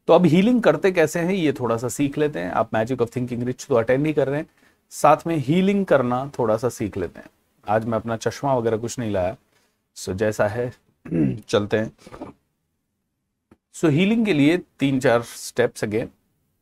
तो 0.06 0.12
अब 0.12 0.26
हीलिंग 0.26 0.62
करते 0.62 0.92
कैसे 0.92 1.20
हैं, 1.20 1.32
ये 1.32 1.52
थोड़ा 1.52 1.76
सा 1.76 1.88
सीख 1.88 2.18
लेते 2.18 2.38
हैं। 2.38 2.50
आप 2.50 2.74
मैजिक 2.74 3.02
ऑफ़ 3.02 3.10
थिंकिंग 3.16 3.42
रिच 3.42 3.66
तो 3.66 3.74
अटेंड 3.74 4.06
ही 4.06 4.12
कर 4.12 4.28
रहे 4.28 4.40
हैं। 4.40 4.46
साथ 4.90 5.16
में 5.26 5.36
हीलिंग 5.36 5.86
करना 5.86 6.30
थोड़ा 6.38 6.56
सा 6.56 6.68
सीख 6.68 6.96
लेते 6.96 7.20
हैं। 7.20 7.30
आज 7.68 7.84
मैं 7.84 7.98
अपना 7.98 8.16
चश्मा 8.16 8.54
वगैरह 8.54 8.76
कुछ 8.76 8.98
नहीं 8.98 9.10
लाया। 9.10 9.36
सो 9.94 10.14
जैसा 10.14 10.48
है, 10.48 10.72
चलते 11.48 11.76
हैं। 11.78 11.92
सो 13.72 13.88
हीलिंग 13.88 14.26
के 14.26 14.32
लिए 14.32 14.58
तीन 14.78 15.00
चार 15.00 15.22
स्टेप्स 15.22 15.84
अगेन 15.84 16.08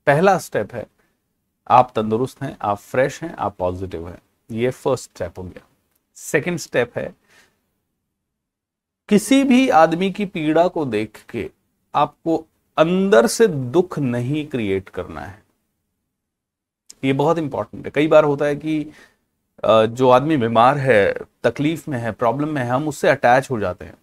पहला 0.07 0.37
स्टेप 0.39 0.75
है, 0.75 0.87
आप 1.71 1.93
तंदुरुस्त 1.97 2.43
हैं, 2.43 2.57
आप 2.63 2.79
फ्रेश 2.79 3.23
हैं, 3.23 3.35
आप 3.35 3.57
पॉजिटिव 3.57 4.09
हैं। 4.09 4.19
ये 4.51 4.71
फ़र्स्ट 4.71 5.11
स्टेप 5.11 5.39
हो 5.39 5.43
गया। 5.43 5.67
सेकंड 6.17 6.59
स्टेप 6.59 6.99
है, 6.99 7.15
किसी 9.09 9.43
भी 9.45 9.69
आदमी 9.69 10.11
की 10.13 10.27
पीड़ा 10.27 10.67
को 10.69 10.85
देख 10.87 11.25
के 11.31 11.51
आपको 11.95 12.37
अंदर 12.77 13.27
से 13.27 13.47
दुख 13.47 13.99
नहीं 13.99 14.47
क्रिएट 14.47 14.89
करना 14.89 15.21
है। 15.21 15.43
ये 17.05 17.13
बहुत 17.13 17.39
इंपॉर्टेंट 17.39 17.85
है। 17.85 17.91
कई 17.91 18.07
बार 18.07 18.25
होता 18.25 18.45
है 18.45 18.57
कि 18.57 18.93
जो 19.65 20.09
आदमी 20.11 20.37
बीमार 20.37 20.79
है, 20.79 21.15
तकलीफ़ 21.45 21.91
में 21.91 21.99
है 21.99 22.13
प्रॉब्लम 22.13 22.49
में 22.49 22.63
है, 22.63 22.69
हम 22.69 22.89
उससे 22.89 23.09
अटैच 23.09 23.51
हो 23.51 23.59
जाते 23.61 23.85
हैं। 23.85 23.95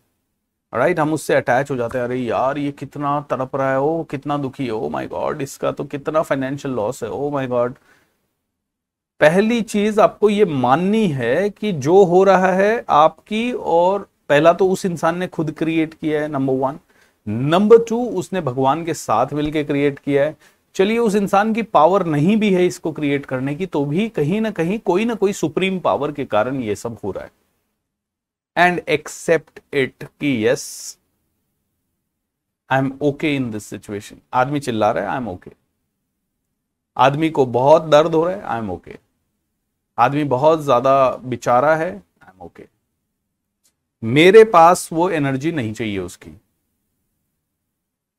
राइट 0.73 0.99
हम 0.99 1.13
उससे 1.13 1.33
अटैच 1.35 1.71
हो 1.71 1.75
जाते 1.75 1.97
हैं। 1.97 2.05
अरे 2.05 2.17
यार, 2.17 2.57
ये 2.57 2.71
कितना 2.71 3.19
तड़प 3.29 3.55
रहा 3.55 3.71
है। 3.71 3.79
ओ, 3.81 4.03
कितना 4.03 4.37
दुखी 4.37 4.65
है। 4.65 4.71
ओ 4.71 4.89
माय 4.89 5.07
गॉड 5.07 5.41
इसका 5.41 5.71
तो 5.71 5.83
कितना 5.83 6.21
फाइनेंशियल 6.21 6.73
लॉस 6.73 7.03
है। 7.03 7.09
ओ 7.09 7.29
माय 7.29 7.47
गॉड 7.47 7.73
पहली 9.21 9.61
चीज़ 9.61 9.99
आपको 10.01 10.29
ये 10.29 10.45
माननी 10.45 11.05
है 11.07 11.49
कि 11.49 11.71
जो 11.71 12.03
हो 12.03 12.23
रहा 12.23 12.51
है 12.53 12.83
आपकी 12.89 13.51
और 13.51 14.07
पहला 14.29 14.53
तो 14.53 14.67
उस 14.69 14.85
इंसान 14.85 15.17
ने 15.17 15.27
खुद 15.27 15.51
क्रिएट 15.51 15.93
किया 15.93 16.21
है 16.21 16.27
नंबर 16.27 16.53
वन 16.53 16.79
नंबर 17.27 17.83
टू 17.89 18.03
उसने 18.09 18.41
भगवान 18.41 18.83
के 18.85 18.93
साथ 18.93 19.33
मिलकर 19.33 19.63
क्रिएट 19.63 19.99
किया 19.99 20.23
है। 20.23 20.35
चलिए, 20.75 20.97
उस 20.97 21.15
इंसान 21.15 21.53
की 21.53 21.61
पावर 21.61 22.05
नहीं 22.05 22.37
भी 22.37 22.53
है 22.53 22.65
इसको 22.65 22.91
क्रिएट 22.91 23.25
करने 23.25 23.55
की 23.55 23.65
तो 23.65 23.83
भी 23.85 24.07
कहीं 24.09 24.41
ना 24.41 24.51
कहीं, 24.51 24.79
कोई 24.79 25.05
ना 25.05 25.13
कोई 25.13 25.33
सुप्रीम 25.33 25.79
पावर 25.79 26.11
के 26.11 26.25
कारण 26.25 26.61
ये 26.61 26.75
सब 26.75 26.97
हो 27.03 27.11
रहा 27.11 27.23
है। 27.23 27.31
एंड 28.57 28.79
एक्सेप्ट 28.79 29.59
इट 29.73 30.03
कि 30.03 30.47
yes 30.47 30.97
I 32.69 32.79
am 32.79 32.99
okay 33.01 33.35
in 33.35 33.51
this 33.51 33.65
situation 33.65 34.17
आदमी 34.33 34.59
चिल्ला 34.59 34.91
रहा 34.91 35.03
है 35.03 35.09
आई 35.09 35.17
एम 35.17 35.27
ओके 35.27 35.51
आदमी 36.97 37.29
को 37.29 37.45
बहुत 37.45 37.81
दर्द 37.81 38.15
हो 38.15 38.27
रहा 38.27 38.35
है 38.35 38.43
आई 38.43 38.59
एम 38.59 38.71
ओके 38.71 38.99
आदमी 39.99 40.23
बहुत 40.23 40.61
ज़्यादा 40.61 41.11
बिचारा 41.15 41.75
है 41.75 41.91
आई 42.23 42.29
एम 42.29 42.41
ओके 42.41 42.67
मेरे 44.03 44.43
पास 44.43 44.89
वो 44.93 45.09
एनर्जी 45.09 45.51
नहीं 45.51 45.73
चाहिए 45.73 45.99
उसकी। 45.99 46.41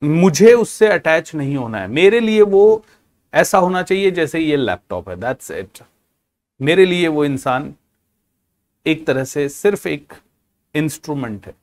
मुझे 0.03 0.53
उससे 0.53 0.87
अटैच 0.87 1.35
नहीं 1.35 1.55
होना 1.55 1.77
है। 1.77 1.87
मेरे 1.87 2.19
लिए 2.19 2.41
वो 2.41 2.85
ऐसा 3.33 3.57
होना 3.57 3.83
चाहिए 3.83 4.11
जैसे 4.11 4.39
ये 4.39 4.55
लैपटॉप 4.55 5.09
है 5.09 5.15
दैट्स 5.15 5.51
इट 5.51 5.79
मेरे 6.61 6.85
लिए 6.85 7.07
वो 7.07 7.25
इंसान 7.25 7.75
एक 8.87 9.07
तरह 9.07 9.23
से 9.23 9.49
सिर्फ़ 9.49 9.87
एक 9.87 10.13
इंस्ट्रूमेंट 10.75 11.45
है। 11.47 11.55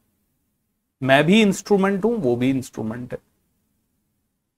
मैं 1.03 1.25
भी 1.25 1.41
इंस्ट्रूमेंट 1.43 2.05
हूँ, 2.05 2.15
वो 2.17 2.37
भी 2.37 2.51
इंस्ट्रूमेंट 2.51 3.13
है। 3.13 3.19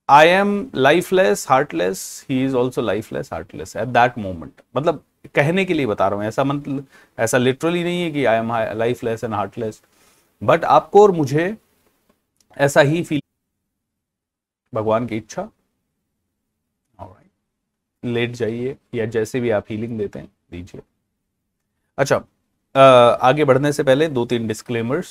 I 0.09 0.29
am 0.29 0.71
lifeless 0.75 1.47
heartless 1.51 2.27
he 2.31 2.45
is 2.45 2.57
also 2.57 2.83
lifeless 2.83 3.33
heartless 3.33 3.77
at 3.77 3.89
that 3.89 4.19
moment 4.19 4.63
मतलब 4.77 5.05
कहने 5.35 5.65
के 5.65 5.75
लिए 5.75 5.87
बता 5.87 6.09
रहा 6.09 6.19
हूँ, 6.19 6.27
ऐसा 6.27 6.45
मतलब 6.45 6.87
ऐसा 7.19 7.39
लिटरली 7.39 7.83
नहीं 7.85 8.03
है 8.03 8.11
कि 8.11 8.25
I 8.25 8.39
am 8.39 8.53
lifeless 8.75 9.25
and 9.25 9.35
heartless 9.35 9.83
but 10.43 10.65
आपको 10.67 11.03
और 11.03 11.11
मुझे 11.13 11.57
ऐसा 12.57 12.81
ही 12.83 13.03
फील 13.03 13.21
भगवान 14.73 15.07
की 15.07 15.17
इच्छा। 15.17 15.49
लेट 18.03 18.31
जाइए, 18.33 18.77
या 18.95 19.05
जैसे 19.07 19.41
भी 19.41 19.51
आप 19.51 19.67
हीलिंग 19.71 19.99
देते 19.99 20.19
हैं, 20.19 20.29
दीजिए। 20.51 20.81
अच्छा 21.99 22.17
आगे 22.75 23.45
बढ़ने 23.45 23.73
से 23.73 23.83
पहले 23.83 24.07
दो 24.09 24.25
तीन 24.25 24.47
डिस्क्लेमर्स 24.49 25.09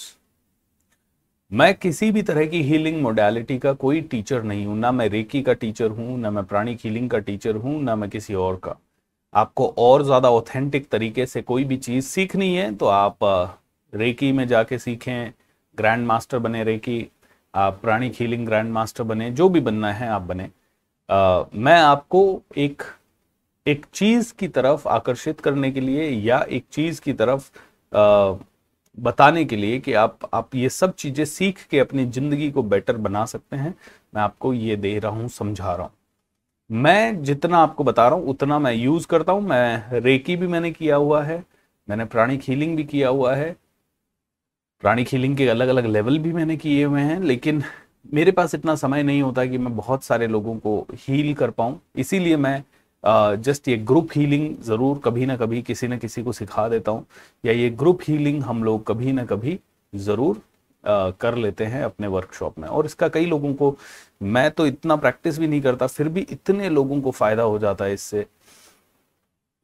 मैं 1.51 1.73
किसी 1.73 2.11
भी 2.11 2.21
तरह 2.21 2.45
की 2.45 2.61
हीलिंग 2.63 3.01
मोडालिटी 3.01 3.57
का 3.59 3.73
कोई 3.73 4.01
टीचर 4.01 4.43
नहीं 4.43 4.65
हूँ 4.65 4.77
ना 4.79 4.91
मैं 4.91 5.07
रेकी 5.09 5.41
का 5.41 5.53
टीचर 5.53 5.89
हूँ 5.89 6.17
ना 6.19 6.31
मैं 6.31 6.43
प्राणी 6.43 6.77
हीलिंग 6.83 7.09
का 7.09 7.19
टीचर 7.19 7.55
हूँ 7.55 7.81
ना 7.83 7.95
मैं 7.95 8.09
किसी 8.09 8.33
और 8.33 8.55
का. 8.63 8.75
आपको 9.33 9.67
और 9.77 10.03
ज़्यादा 10.03 10.29
ऑथेंटिक 10.31 10.87
तरीके 10.89 11.25
से 11.25 11.41
कोई 11.41 11.63
भी 11.63 11.77
चीज़ 11.77 12.05
सीखनी 12.05 12.53
है 12.55 12.73
तो 12.75 12.85
आप 12.85 13.17
रेकी 13.93 14.31
में 14.31 14.47
जाके 14.47 14.77
सीखें 14.79 15.31
ग्रैंड 15.77 16.05
मास्टर 16.07 16.39
बने 16.39 16.63
रेकी 16.63 17.05
आप 17.53 17.79
प्राणी 17.81 18.11
हीलिंग 18.15 18.45
ग्रैंड 18.45 18.71
मास्टर 18.73 19.03
बने 19.03 19.29
जो 19.31 19.49
भी 19.49 19.59
बनना 19.59 19.91
है 19.93 20.07
आप 20.09 20.21
बने. 20.21 20.49
आ, 21.09 21.43
मैं 21.55 21.79
आपको 21.81 22.41
एक 22.57 22.83
एक 23.65 23.85
चीज़ 23.93 24.33
की 24.39 24.47
तरफ़ 24.47 24.87
आकर्षित 24.87 25.41
करने 25.41 25.71
के 25.71 25.79
लिए 25.81 26.09
या 26.09 26.39
एक 26.49 26.65
चीज़ 26.71 27.01
की 27.01 27.13
तरफ़ 27.13 27.49
आ, 27.91 28.33
बताने 28.97 29.43
के 29.45 29.55
लिए 29.55 29.79
कि 29.79 29.93
आप 29.93 30.29
आप 30.33 30.55
ये 30.55 30.69
सब 30.69 30.93
चीज़ें 30.95 31.23
सीख 31.25 31.59
के 31.71 31.79
अपनी 31.79 32.05
ज़िंदगी 32.07 32.49
को 32.51 32.63
बेटर 32.63 32.97
बना 32.97 33.25
सकते 33.25 33.55
हैं 33.55 33.73
मैं 34.15 34.21
आपको 34.21 34.53
ये 34.53 34.75
दे 34.75 34.97
रहा 34.99 35.11
हूँ 35.11 35.27
समझा 35.29 35.73
रहा 35.73 35.83
हूँ। 35.83 35.91
मैं 36.69 37.23
जितना 37.23 37.57
आपको 37.57 37.83
बता 37.83 38.07
रहा 38.07 38.17
हूँ 38.17 38.27
उतना 38.29 38.59
मैं 38.59 38.73
यूज़ 38.73 39.07
करता 39.07 39.31
हूँ। 39.31 39.41
मैं 39.43 39.99
रेकी 40.01 40.35
भी 40.35 40.47
मैंने 40.47 40.71
किया 40.71 40.95
हुआ 40.95 41.21
है 41.23 41.43
मैंने 41.87 42.05
प्राणी 42.05 42.39
हीलिंग 42.43 42.75
भी 42.77 42.83
किया 42.85 43.09
हुआ 43.09 43.35
है। 43.35 43.55
प्राणी 44.83 45.05
हीलिंग 45.09 45.37
के 45.37 45.47
अलग 45.49 45.67
अलग 45.67 45.85
लेवल 45.87 46.19
भी 46.19 46.33
मैंने 46.33 46.57
किए 46.57 46.83
हुए 46.83 47.01
हैं 47.01 47.19
लेकिन 47.21 47.63
मेरे 48.13 48.31
पास 48.31 48.55
इतना 48.55 48.75
समय 48.75 49.03
नहीं 49.03 49.21
होता 49.21 49.45
कि 49.45 49.57
मैं 49.57 49.75
बहुत 49.75 50.03
सारे 50.03 50.27
लोगों 50.27 50.57
को 50.59 50.79
हील 50.99 51.33
कर 51.33 51.49
पाऊँ। 51.51 51.79
इसीलिए 51.95 52.37
मैं 52.37 52.63
जस्ट 53.03 53.67
ये 53.67 53.77
ग्रुप 53.77 54.09
हीलिंग 54.15 54.55
ज़रूर 54.63 54.99
कभी 55.05 55.25
ना 55.25 55.35
कभी 55.37 55.61
किसी 55.61 55.87
न 55.87 55.97
किसी 55.97 56.23
को 56.23 56.31
सिखा 56.31 56.67
देता 56.69 56.91
हूँ। 56.91 57.05
या 57.43 57.53
ये 57.53 57.69
ग्रुप 57.71 57.99
हीलिंग 58.07 58.41
हम 58.43 58.63
लोग 58.63 58.85
कभी 58.87 59.11
ना 59.11 59.25
कभी 59.25 59.59
ज़रूर 59.93 60.41
कर 61.21 61.35
लेते 61.35 61.65
हैं 61.65 61.83
अपने 61.83 62.07
वर्कशॉप 62.07 62.59
में। 62.59 62.67
और 62.67 62.85
इसका 62.85 63.07
कई 63.09 63.25
लोगों 63.25 63.53
को, 63.53 63.75
मैं 64.23 64.49
तो 64.51 64.65
इतना 64.67 64.95
प्रैक्टिस 64.95 65.39
भी 65.39 65.47
नहीं 65.47 65.61
करता, 65.61 65.87
फिर 65.87 66.09
भी 66.09 66.21
इतने 66.21 66.69
लोगों 66.69 67.01
को 67.01 67.11
फ़ायदा 67.11 67.43
हो 67.43 67.59
जाता 67.59 67.85
है 67.85 67.93
इससे। 67.93 68.25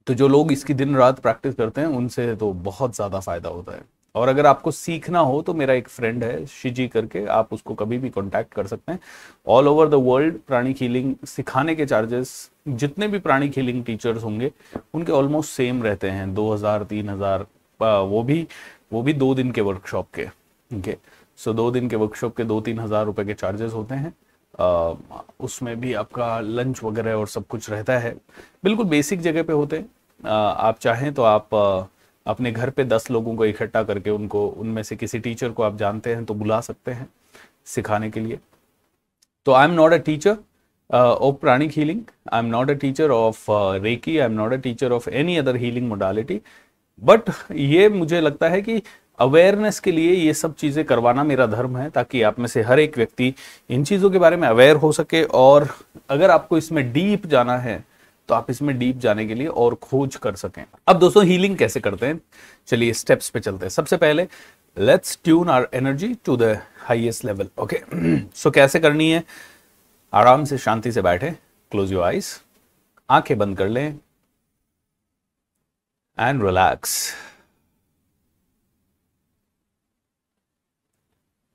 तो 0.07 0.13
जो 0.13 0.27
लोग 0.27 0.51
इसकी 0.51 0.73
दिन 0.73 0.95
रात 0.95 1.19
प्रैक्टिस 1.19 1.55
करते 1.55 1.81
हैं, 1.81 1.87
उनसे 1.89 2.35
तो 2.35 2.51
बहुत 2.53 2.95
ज़्यादा 2.95 3.19
फ़ायदा 3.19 3.49
होता 3.49 3.71
है। 3.71 3.81
और 4.15 4.29
अगर 4.29 4.45
आपको 4.45 4.71
सीखना 4.71 5.19
हो 5.21 5.41
तो 5.41 5.53
मेरा 5.53 5.73
एक 5.73 5.87
फ्रेंड 5.89 6.23
है, 6.23 6.45
शिजी 6.45 6.87
करके, 6.87 7.25
आप 7.25 7.53
उसको 7.53 7.73
कभी 7.75 7.97
भी 7.97 8.09
कांटेक्ट 8.09 8.53
कर 8.53 8.67
सकते 8.67 8.91
हैं। 8.91 8.99
All 9.47 9.67
over 9.67 9.89
the 9.89 9.93
world 10.03 10.37
pranic 10.47 10.75
healing 10.79 11.13
सिखाने 11.27 11.75
के 11.75 11.85
चार्जेस 11.85 12.49
जितने 12.69 13.07
भी 13.07 13.19
प्राणी 13.19 13.51
हीलिंग 13.55 13.83
टीचर्स 13.85 14.23
होंगे, 14.23 14.51
उनके 14.93 15.11
ऑलमोस्ट 15.11 15.51
सेम 15.51 15.83
रहते 15.83 16.09
हैं, 16.09 16.33
दो 16.33 16.53
हज़ार, 16.53 16.83
तीन 16.83 17.09
हज़ार 17.09 17.45
वो 17.79 18.23
भी 18.23 18.47
वो 18.93 19.01
भी 19.01 19.13
दो 19.13 19.33
दिन 19.35 19.51
के 19.51 19.61
वर्कशॉप 19.61 20.07
के 20.15 20.25
ओके 20.71 20.95
सो 21.39 21.53
दो 21.53 21.69
दिन 21.71 21.89
के 21.89 21.95
वर्कशॉप 21.95 22.35
के 22.37 22.43
दो 22.43 22.59
तीन 22.61 22.79
हज़ार 22.79 23.05
रुपए 23.05 23.25
के 23.25 23.33
चार्जेस 23.33 23.73
होते 23.73 23.95
हैं। 23.95 24.13
उसमें 25.39 25.79
भी 25.79 25.93
आपका 25.93 26.39
लंच 26.39 26.83
वगैरह 26.83 27.13
और 27.13 27.27
सब 27.27 27.45
कुछ 27.47 27.69
रहता 27.69 27.97
है। 27.99 28.15
बिल्कुल 28.63 28.85
बेसिक 28.87 29.21
जगह 29.21 29.43
पे 29.43 29.53
होते 29.53 29.77
हैं। 29.77 29.89
आप 30.21 30.79
चाहें 30.79 31.13
तो 31.13 31.23
आप 31.23 31.49
अपने 32.27 32.51
घर 32.51 32.69
पे 32.69 32.83
दस 32.85 33.09
लोगों 33.11 33.35
को 33.35 33.45
इकट्ठा 33.45 33.83
करके 33.83 34.09
उनको, 34.09 34.47
उनमें 34.47 34.81
से 34.83 34.95
किसी 34.95 35.19
टीचर 35.19 35.49
को 35.49 35.63
आप 35.63 35.77
जानते 35.77 36.15
हैं 36.15 36.25
तो 36.25 36.33
बुला 36.33 36.59
सकते 36.61 36.91
हैं 36.91 37.07
सिखाने 37.65 38.09
के 38.11 38.19
लिए। 38.19 38.39
तो 39.45 39.53
I 39.53 39.67
am 39.67 39.73
not 39.73 39.93
a 39.93 39.97
teacher 39.99 40.37
of 40.89 41.35
pranic 41.35 41.71
healing 41.71 42.01
I 42.33 42.39
am 42.39 42.45
not 42.47 42.69
a 42.69 42.73
teacher 42.75 43.11
of 43.11 43.45
reiki 43.83 44.17
I 44.17 44.25
am 44.25 44.33
not 44.33 44.53
a 44.53 44.57
teacher 44.57 44.91
of 44.91 45.09
any 45.09 45.37
other 45.37 45.55
healing 45.55 45.87
modality 45.89 46.39
but 47.01 47.29
ये 47.51 47.89
मुझे 47.89 48.21
लगता 48.21 48.49
है 48.49 48.61
कि 48.61 48.81
अवेयरनेस 49.19 49.79
के 49.79 49.91
लिए 49.91 50.13
ये 50.13 50.33
सब 50.33 50.53
चीज़ें 50.55 50.83
करवाना 50.85 51.23
मेरा 51.23 51.45
धर्म 51.47 51.77
है, 51.77 51.89
ताकि 51.89 52.21
आप 52.21 52.39
में 52.39 52.47
से 52.47 52.61
हर 52.61 52.79
एक 52.79 52.97
व्यक्ति 52.97 53.33
इन 53.69 53.83
चीज़ों 53.83 54.09
के 54.11 54.19
बारे 54.19 54.37
में 54.37 54.47
अवेयर 54.47 54.75
हो 54.75 54.91
सके। 54.91 55.23
और 55.23 55.67
अगर 56.09 56.31
आपको 56.31 56.57
इसमें 56.57 56.91
डीप 56.93 57.25
जाना 57.27 57.57
है 57.57 57.83
तो 58.29 58.35
आप 58.35 58.49
इसमें 58.51 58.77
डीप 58.79 58.97
जाने 58.99 59.25
के 59.27 59.35
लिए 59.35 59.47
और 59.47 59.75
खोज 59.75 60.15
कर 60.15 60.35
सकें। 60.35 60.63
अब 60.87 60.99
दोस्तों 60.99 61.25
हीलिंग 61.25 61.57
कैसे 61.57 61.79
करते 61.79 62.05
हैं? 62.05 62.19
चलिए 62.67 62.93
स्टेप्स 62.93 63.29
पे 63.29 63.39
चलते 63.39 63.65
हैं। 63.65 63.69
सबसे 63.69 63.97
पहले 63.97 64.27
let's 64.77 65.19
tune 65.23 65.49
our 65.49 65.69
energy 65.73 66.13
to 66.25 66.37
the 66.37 66.57
highest 66.87 67.25
level 67.25 67.49
okay 67.59 67.81
so 68.35 68.51
कैसे 68.51 68.79
करनी 68.79 69.09
है? 69.11 69.23
आराम 70.13 70.43
से, 70.45 70.57
शांति 70.57 70.91
से 70.91 71.01
बैठे 71.01 71.31
क्लोज 71.71 71.91
योर 71.93 72.03
आइज़ 72.03 72.33
आँखें 73.09 73.37
बंद 73.37 73.57
कर 73.57 73.67
लें 73.67 73.87
एंड 76.17 76.43
रिलैक्स 76.43 77.13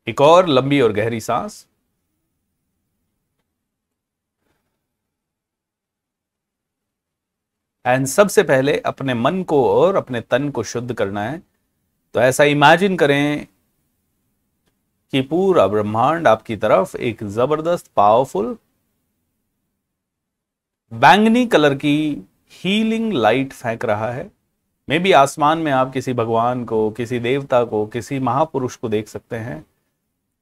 एक 0.06 0.20
और 0.20 0.48
लंबी 0.48 0.80
और 0.80 0.92
गहरी 0.92 1.20
सांस 1.20 1.66
एंड 7.86 8.06
सबसे 8.06 8.42
पहले 8.42 8.76
अपने 8.78 9.14
मन 9.14 9.42
को 9.42 9.64
और 9.70 9.96
अपने 9.96 10.20
तन 10.20 10.48
को 10.50 10.62
शुद्ध 10.62 10.92
करना 10.92 11.22
है। 11.24 11.42
तो 12.14 12.20
ऐसा 12.20 12.44
इमेजिन 12.44 12.96
करें 12.96 13.46
कि 15.12 15.20
पूरा 15.20 15.66
ब्रह्मांड 15.66 16.28
आपकी 16.28 16.56
तरफ़ 16.56 16.96
एक 16.96 17.24
ज़बरदस्त 17.24 17.90
पावरफुल 17.96 18.56
बैंगनी 20.92 21.46
कलर 21.46 21.74
की 21.74 22.26
हीलिंग 22.52 23.12
लाइट 23.12 23.52
फेंक 23.52 23.84
रहा 23.84 24.10
है। 24.12 24.30
मे 24.88 24.98
भी 24.98 25.12
आसमान 25.12 25.58
में 25.58 25.70
आप 25.72 25.92
किसी 25.92 26.12
भगवान 26.12 26.64
को, 26.64 26.90
किसी 26.90 27.18
देवता 27.18 27.62
को, 27.64 27.86
किसी 27.86 28.18
महापुरुष 28.18 28.76
को 28.76 28.88
देख 28.88 29.08
सकते 29.08 29.36
हैं। 29.36 29.64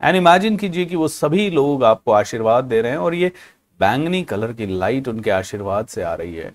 एंड 0.00 0.16
इमेजिन 0.16 0.56
कीजिए 0.56 0.84
कि 0.86 0.96
वो 0.96 1.08
सभी 1.08 1.50
लोग 1.50 1.84
आपको 1.84 2.12
आशीर्वाद 2.12 2.64
दे 2.64 2.80
रहे 2.82 2.92
हैं 2.92 2.98
और 2.98 3.14
ये 3.14 3.32
बैंगनी 3.80 4.22
कलर 4.22 4.52
की 4.52 4.66
लाइट 4.66 5.08
उनके 5.08 5.30
आशीर्वाद 5.30 5.86
से 5.86 6.02
आ 6.02 6.14
रही 6.14 6.34
है। 6.34 6.52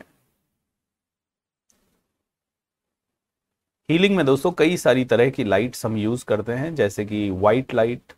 हीलिंग 3.89 4.15
में 4.15 4.25
दोस्तों 4.25 4.51
कई 4.51 4.77
सारी 4.77 5.03
तरह 5.05 5.29
की 5.29 5.43
लाइट्स 5.43 5.85
हम 5.85 5.97
यूज़ 5.97 6.23
करते 6.25 6.51
हैं, 6.51 6.73
जैसे 6.75 7.03
कि 7.05 7.29
white 7.31 7.73
light 7.73 8.13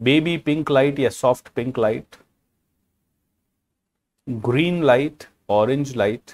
baby 0.00 0.36
pink 0.38 0.70
light 0.70 0.98
या 0.98 1.08
soft 1.10 1.48
pink 1.48 1.78
light 1.78 2.16
green 4.46 4.82
light 4.84 5.24
orange 5.50 5.94
light 5.96 6.32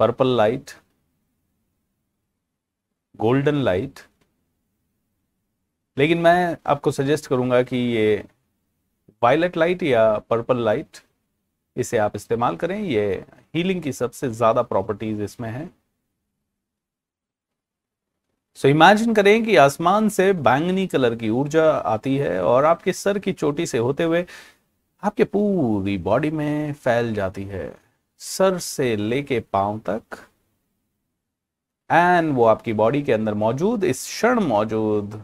purple 0.00 0.36
light 0.36 0.70
golden 3.14 3.62
light 3.64 4.00
लेकिन 5.96 6.18
मैं 6.22 6.56
आपको 6.66 6.90
सजेस्ट 6.92 7.26
करूँगा 7.26 7.62
कि 7.62 7.76
ये 7.76 8.16
वायलेट 9.22 9.56
लाइट 9.56 9.82
या 9.82 10.12
पर्पल 10.30 10.64
लाइट 10.64 11.05
इसे 11.76 11.98
आप 11.98 12.16
इस्तेमाल 12.16 12.56
करें। 12.56 12.78
ये 12.80 13.24
हीलिंग 13.54 13.82
की 13.82 13.92
सबसे 13.92 14.28
ज़्यादा 14.30 14.62
प्रॉपर्टीज़ 14.64 15.22
इसमें 15.22 15.50
है। 15.50 15.68
सो 18.58 18.60
so 18.60 18.74
इमेजिन 18.74 19.14
करें 19.14 19.44
कि 19.44 19.56
आसमान 19.56 20.08
से 20.08 20.32
बैंगनी 20.32 20.86
कलर 20.86 21.14
की 21.14 21.28
ऊर्जा 21.30 21.64
आती 21.70 22.16
है 22.16 22.40
और 22.42 22.64
आपके 22.64 22.92
सर 22.92 23.18
की 23.18 23.32
चोटी 23.32 23.66
से 23.66 23.78
होते 23.78 24.04
हुए 24.04 24.24
आपके 25.02 25.24
पूरी 25.26 25.96
बॉडी 26.00 26.30
में 26.30 26.72
फैल 26.74 27.12
जाती 27.14 27.44
है। 27.44 27.74
सर 28.20 28.58
से 28.58 28.94
लेके 28.96 29.40
पाँव 29.52 29.78
तक। 29.88 30.18
एंड 31.90 32.32
वो 32.34 32.44
आपकी 32.44 32.72
बॉडी 32.72 33.02
के 33.02 33.12
अंदर 33.12 33.34
मौजूद, 33.34 33.84
इस 33.84 34.04
क्षण 34.04 34.40
मौजूद 34.40 35.22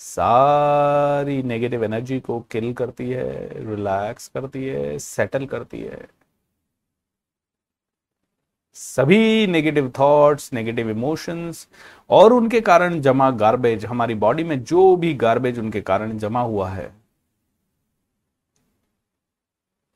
सारी 0.00 1.42
नेगेटिव 1.42 1.84
एनर्जी 1.84 2.18
को 2.20 2.38
किल 2.50 2.72
करती 2.74 3.08
है 3.10 3.48
रिलैक्स 3.66 4.28
करती 4.28 4.64
है 4.64 4.98
सेटल 4.98 5.46
करती 5.46 5.80
है। 5.80 6.06
सभी 8.76 9.46
नेगेटिव 9.46 9.92
थॉट्स 9.98 10.52
नेगेटिव 10.52 10.90
इमोशंस 10.90 11.66
और 12.10 12.32
उनके 12.32 12.60
कारण 12.60 13.00
जमा 13.00 13.30
गार्बेज 13.30 13.84
हमारी 13.86 14.14
बॉडी 14.16 14.44
में 14.44 14.62
जो 14.64 14.94
भी 14.96 15.12
गार्बेज 15.14 15.58
उनके 15.58 15.80
कारण 15.80 16.16
जमा 16.18 16.40
हुआ 16.42 16.68
है, 16.70 16.92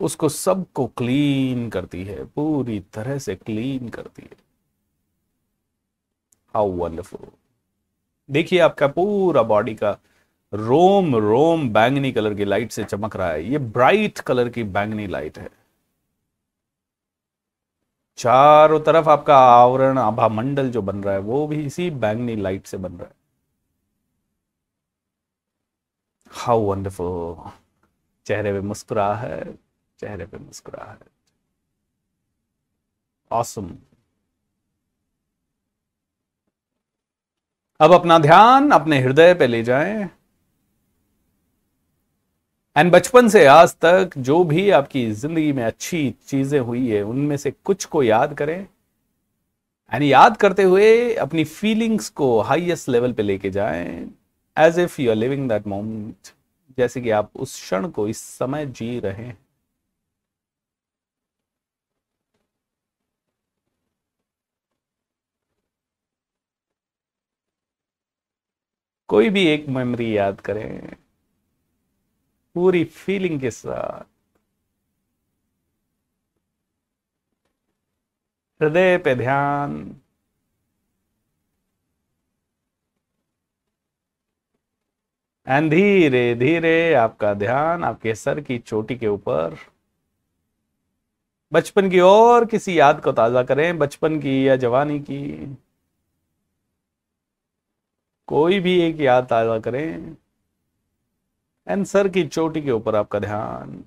उसको 0.01 0.29
सबको 0.29 0.87
क्लीन 0.87 1.69
करती 1.71 2.05
है, 2.05 2.25
पूरी 2.25 2.81
तरह 2.93 3.19
से 3.19 3.35
क्लीन 3.37 3.88
करती 3.88 4.23
है। 4.23 4.37
हाउ 6.55 6.71
वंडरफुल 6.73 7.29
देखिए 8.28 8.58
आपका 8.58 8.87
पूरा 8.88 9.42
बॉडी 9.42 9.74
का 9.74 9.96
रोम 10.52 11.16
रोम 11.16 11.68
बैंगनी 11.70 12.12
कलर 12.12 12.35
की 12.35 12.44
लाइट 12.44 12.72
से 12.72 12.85
चमक 12.85 13.16
रहा 13.16 13.30
है। 13.30 13.44
ये 13.44 13.58
ब्राइट 13.58 14.18
कलर 14.20 14.48
की 14.48 14.62
बैंगनी 14.64 15.06
लाइट 15.06 15.38
है। 15.38 15.48
चारों 18.18 18.80
तरफ़ 18.80 19.08
आपका 19.08 19.37
आवरण, 19.38 19.98
आभा 19.98 20.28
मंडल 20.28 20.70
जो 20.70 20.82
बन 20.82 21.02
रहा 21.02 21.14
है, 21.14 21.20
वो 21.20 21.46
भी 21.46 21.64
इसी 21.66 21.90
बैंगनी 21.90 22.37
लाइट 22.37 22.66
से 22.66 22.76
बन 22.76 22.92
रहा 22.92 23.08
है। 23.08 23.14
हाउ 26.30 26.61
वंडरफुल 26.61 27.50
चेहरे 28.26 28.52
पे 28.52 28.61
मुस्कुरा 28.61 29.14
है 29.14 29.42
चेहरे 29.98 30.26
पे 30.26 30.38
मुस्कुरा 30.38 30.85
है 30.85 30.98
ऑसम 33.30 33.70
अब 37.83 37.92
अपना 37.92 38.18
ध्यान 38.18 38.71
अपने 38.71 38.99
हृदय 39.01 39.33
पे 39.35 39.47
ले 39.47 39.62
जाएँ। 39.62 40.09
एंड 42.77 42.92
बचपन 42.92 43.29
से 43.29 43.45
आज 43.47 43.75
तक 43.77 44.11
जो 44.18 44.42
भी 44.45 44.68
आपकी 44.71 45.11
ज़िंदगी 45.12 45.53
में 45.53 45.62
अच्छी 45.64 46.14
चीज़ें 46.29 46.59
हुई 46.61 46.87
है, 46.88 47.03
उनमें 47.03 47.37
से 47.37 47.51
कुछ 47.51 47.85
को 47.85 48.03
याद 48.03 48.35
करें। 48.35 48.66
एंड 49.92 50.03
याद 50.03 50.37
करते 50.37 50.62
हुए 50.62 51.14
अपनी 51.16 51.45
फीलिंग्स 51.45 52.09
को 52.11 52.40
हाईएस्ट 52.40 52.88
लेवल 52.88 53.12
पे 53.12 53.23
लेके 53.23 53.51
जाएँ 53.51 54.11
as 54.57 54.79
if 54.79 55.01
you 55.01 55.11
are 55.11 55.16
living 55.16 55.49
that 55.49 55.66
moment 55.66 56.33
जैसे 56.79 57.01
कि 57.01 57.11
आप 57.11 57.31
उस 57.37 57.61
क्षण 57.62 57.88
को 57.88 58.09
इस 58.09 58.21
समय 58.38 58.66
जी 58.66 58.99
रहे 59.01 59.25
हैं। 59.25 59.37
कोई 69.12 69.29
भी 69.31 69.44
एक 69.46 69.66
मेमोरी 69.68 70.16
याद 70.16 70.40
करें, 70.40 70.96
पूरी 72.57 72.85
फीलिंग 72.85 73.40
के 73.40 73.51
साथ। 73.51 74.05
हृदय 78.61 78.96
पे 78.98 79.14
ध्यान। 79.14 79.75
एंड 85.46 85.70
धीरे 85.70 86.35
धीरे 86.35 86.94
आपका 86.94 87.35
ध्यान 87.35 87.85
आपके 87.85 88.14
सर 88.14 88.40
की 88.40 88.59
चोटी 88.59 88.96
के 88.96 89.09
ऊपर। 89.09 89.57
बचपन 91.53 91.90
की 91.90 92.01
और 92.01 92.44
किसी 92.44 92.79
याद 92.79 93.01
को 93.01 93.12
ताज़ा 93.12 93.42
करें, 93.42 93.79
बचपन 93.79 94.18
की 94.20 94.48
या 94.48 94.57
जवानी 94.57 94.98
की। 95.01 95.57
कोई 98.33 98.59
भी 98.61 98.79
एक 98.81 99.01
याद 99.01 99.25
ताज़ा 99.27 99.59
करें, 99.59 100.16
एंड 101.66 101.85
सर 101.87 102.09
की 102.09 102.23
चोटी 102.27 102.61
के 102.62 102.71
ऊपर 102.71 102.97
आपका 102.97 103.18
ध्यान। 103.18 103.83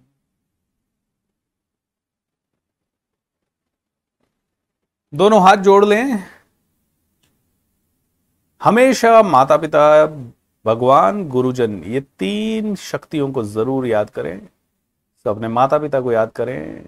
दोनों 5.13 5.41
हाथ 5.41 5.57
जोड़ 5.57 5.85
लें। 5.85 6.23
हमेशा 8.61 9.21
माता 9.23 9.57
पिता 9.57 10.05
भगवान, 10.65 11.27
गुरुजन, 11.29 11.83
ये 11.83 12.01
तीन 12.19 12.75
शक्तियों 12.75 13.31
को 13.31 13.43
ज़रूर 13.45 13.87
याद 13.87 14.09
करें। 14.09 14.39
तो 15.25 15.29
अपने 15.29 15.47
माता 15.47 15.77
पिता 15.79 16.01
को 16.01 16.11
याद 16.11 16.31
करें, 16.31 16.83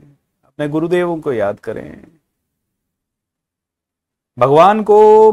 अपने 0.45 0.67
गुरुदेवों 0.69 1.19
को 1.21 1.33
याद 1.33 1.59
करें। 1.59 2.17
भगवान 4.37 4.83
को 4.83 5.31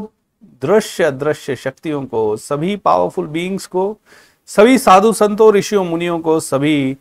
दृश्य 0.63 1.11
दृश्य 1.11 1.57
शक्तियों 1.57 2.05
को, 2.05 2.37
सभी 2.37 2.77
पावरफुल 2.77 3.27
बीइंग्स 3.27 3.67
को, 3.67 3.99
सभी 4.47 4.79
साधु 4.79 5.13
संतों, 5.13 5.53
ऋषियों, 5.53 5.85
मुनियों 5.85 6.19
को, 6.19 6.41
सभी 6.41 6.97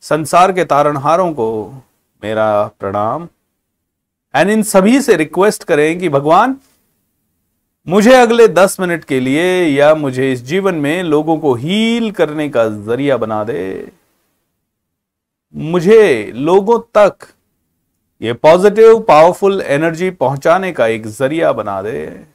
संसार 0.00 0.52
के 0.52 0.64
तारणहारों 0.64 1.32
को 1.32 1.74
मेरा 2.24 2.70
प्रणाम। 2.80 3.28
एंड 4.34 4.50
इन 4.50 4.62
सभी 4.62 5.00
से 5.00 5.16
रिक्वेस्ट 5.16 5.64
करें 5.64 5.98
कि 5.98 6.08
भगवान, 6.08 6.56
मुझे 7.88 8.14
अगले 8.14 8.48
दस 8.48 8.80
मिनट 8.80 9.04
के 9.04 9.20
लिए 9.20 9.64
या 9.64 9.94
मुझे 9.94 10.32
इस 10.32 10.44
जीवन 10.44 10.74
में 10.74 11.02
लोगों 11.02 11.38
को 11.38 11.54
हील 11.54 12.10
करने 12.10 12.48
का 12.48 12.68
ज़रिया 12.68 13.16
बना 13.16 13.44
दे। 13.44 13.92
मुझे 15.56 16.32
लोगों 16.34 16.78
तक 16.78 17.26
ये 18.22 18.32
पॉजिटिव 18.32 19.00
पावरफुल 19.00 19.60
एनर्जी 19.60 20.10
पहुँचाने 20.10 20.72
का 20.72 20.86
एक 20.86 21.06
ज़रिया 21.06 21.52
बना 21.52 21.82
दे। 21.82 22.26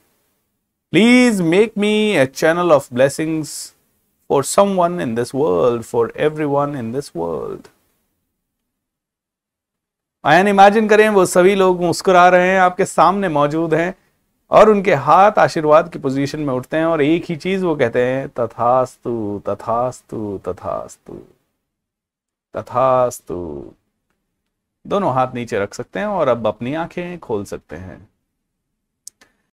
Please 0.93 1.41
make 1.43 1.77
me 1.77 1.93
a 2.15 2.25
channel 2.25 2.71
of 2.71 2.93
blessings 2.93 3.73
for 4.29 4.43
someone 4.43 4.99
in 4.99 5.15
this 5.15 5.33
world, 5.33 5.85
for 5.85 6.11
everyone 6.17 6.75
in 6.75 6.91
this 6.91 7.09
world. 7.15 7.67
आयन 10.23 10.47
इमेजिन 10.47 10.87
करें 10.87 11.07
वो 11.09 11.25
सभी 11.25 11.55
लोग 11.55 11.81
मुस्कुरा 11.81 12.27
रहे 12.29 12.47
हैं 12.47 12.59
आपके 12.59 12.85
सामने 12.85 13.29
मौजूद 13.29 13.73
हैं 13.73 13.93
और 14.51 14.69
उनके 14.69 14.93
हाथ 15.07 15.39
आशीर्वाद 15.39 15.89
की 15.89 15.99
पोजीशन 15.99 16.39
में 16.39 16.53
उठते 16.53 16.77
हैं 16.77 16.85
और 16.85 17.01
एक 17.01 17.25
ही 17.29 17.35
चीज़ 17.35 17.65
वो 17.65 17.75
कहते 17.75 18.05
हैं 18.05 18.27
तथास्तु 18.39 19.41
तथास्तु 19.49 20.37
तथास्तु 20.47 21.19
तथास्तु 22.53 23.39
दोनों 24.85 25.13
हाथ 25.13 25.33
नीचे 25.35 25.59
रख 25.59 25.73
सकते 25.73 25.99
हैं 25.99 26.05
और 26.07 26.27
अब 26.27 26.47
अपनी 26.47 26.73
आँखें 26.75 27.19
खोल 27.19 27.43
सकते 27.45 27.75
हैं 27.75 27.99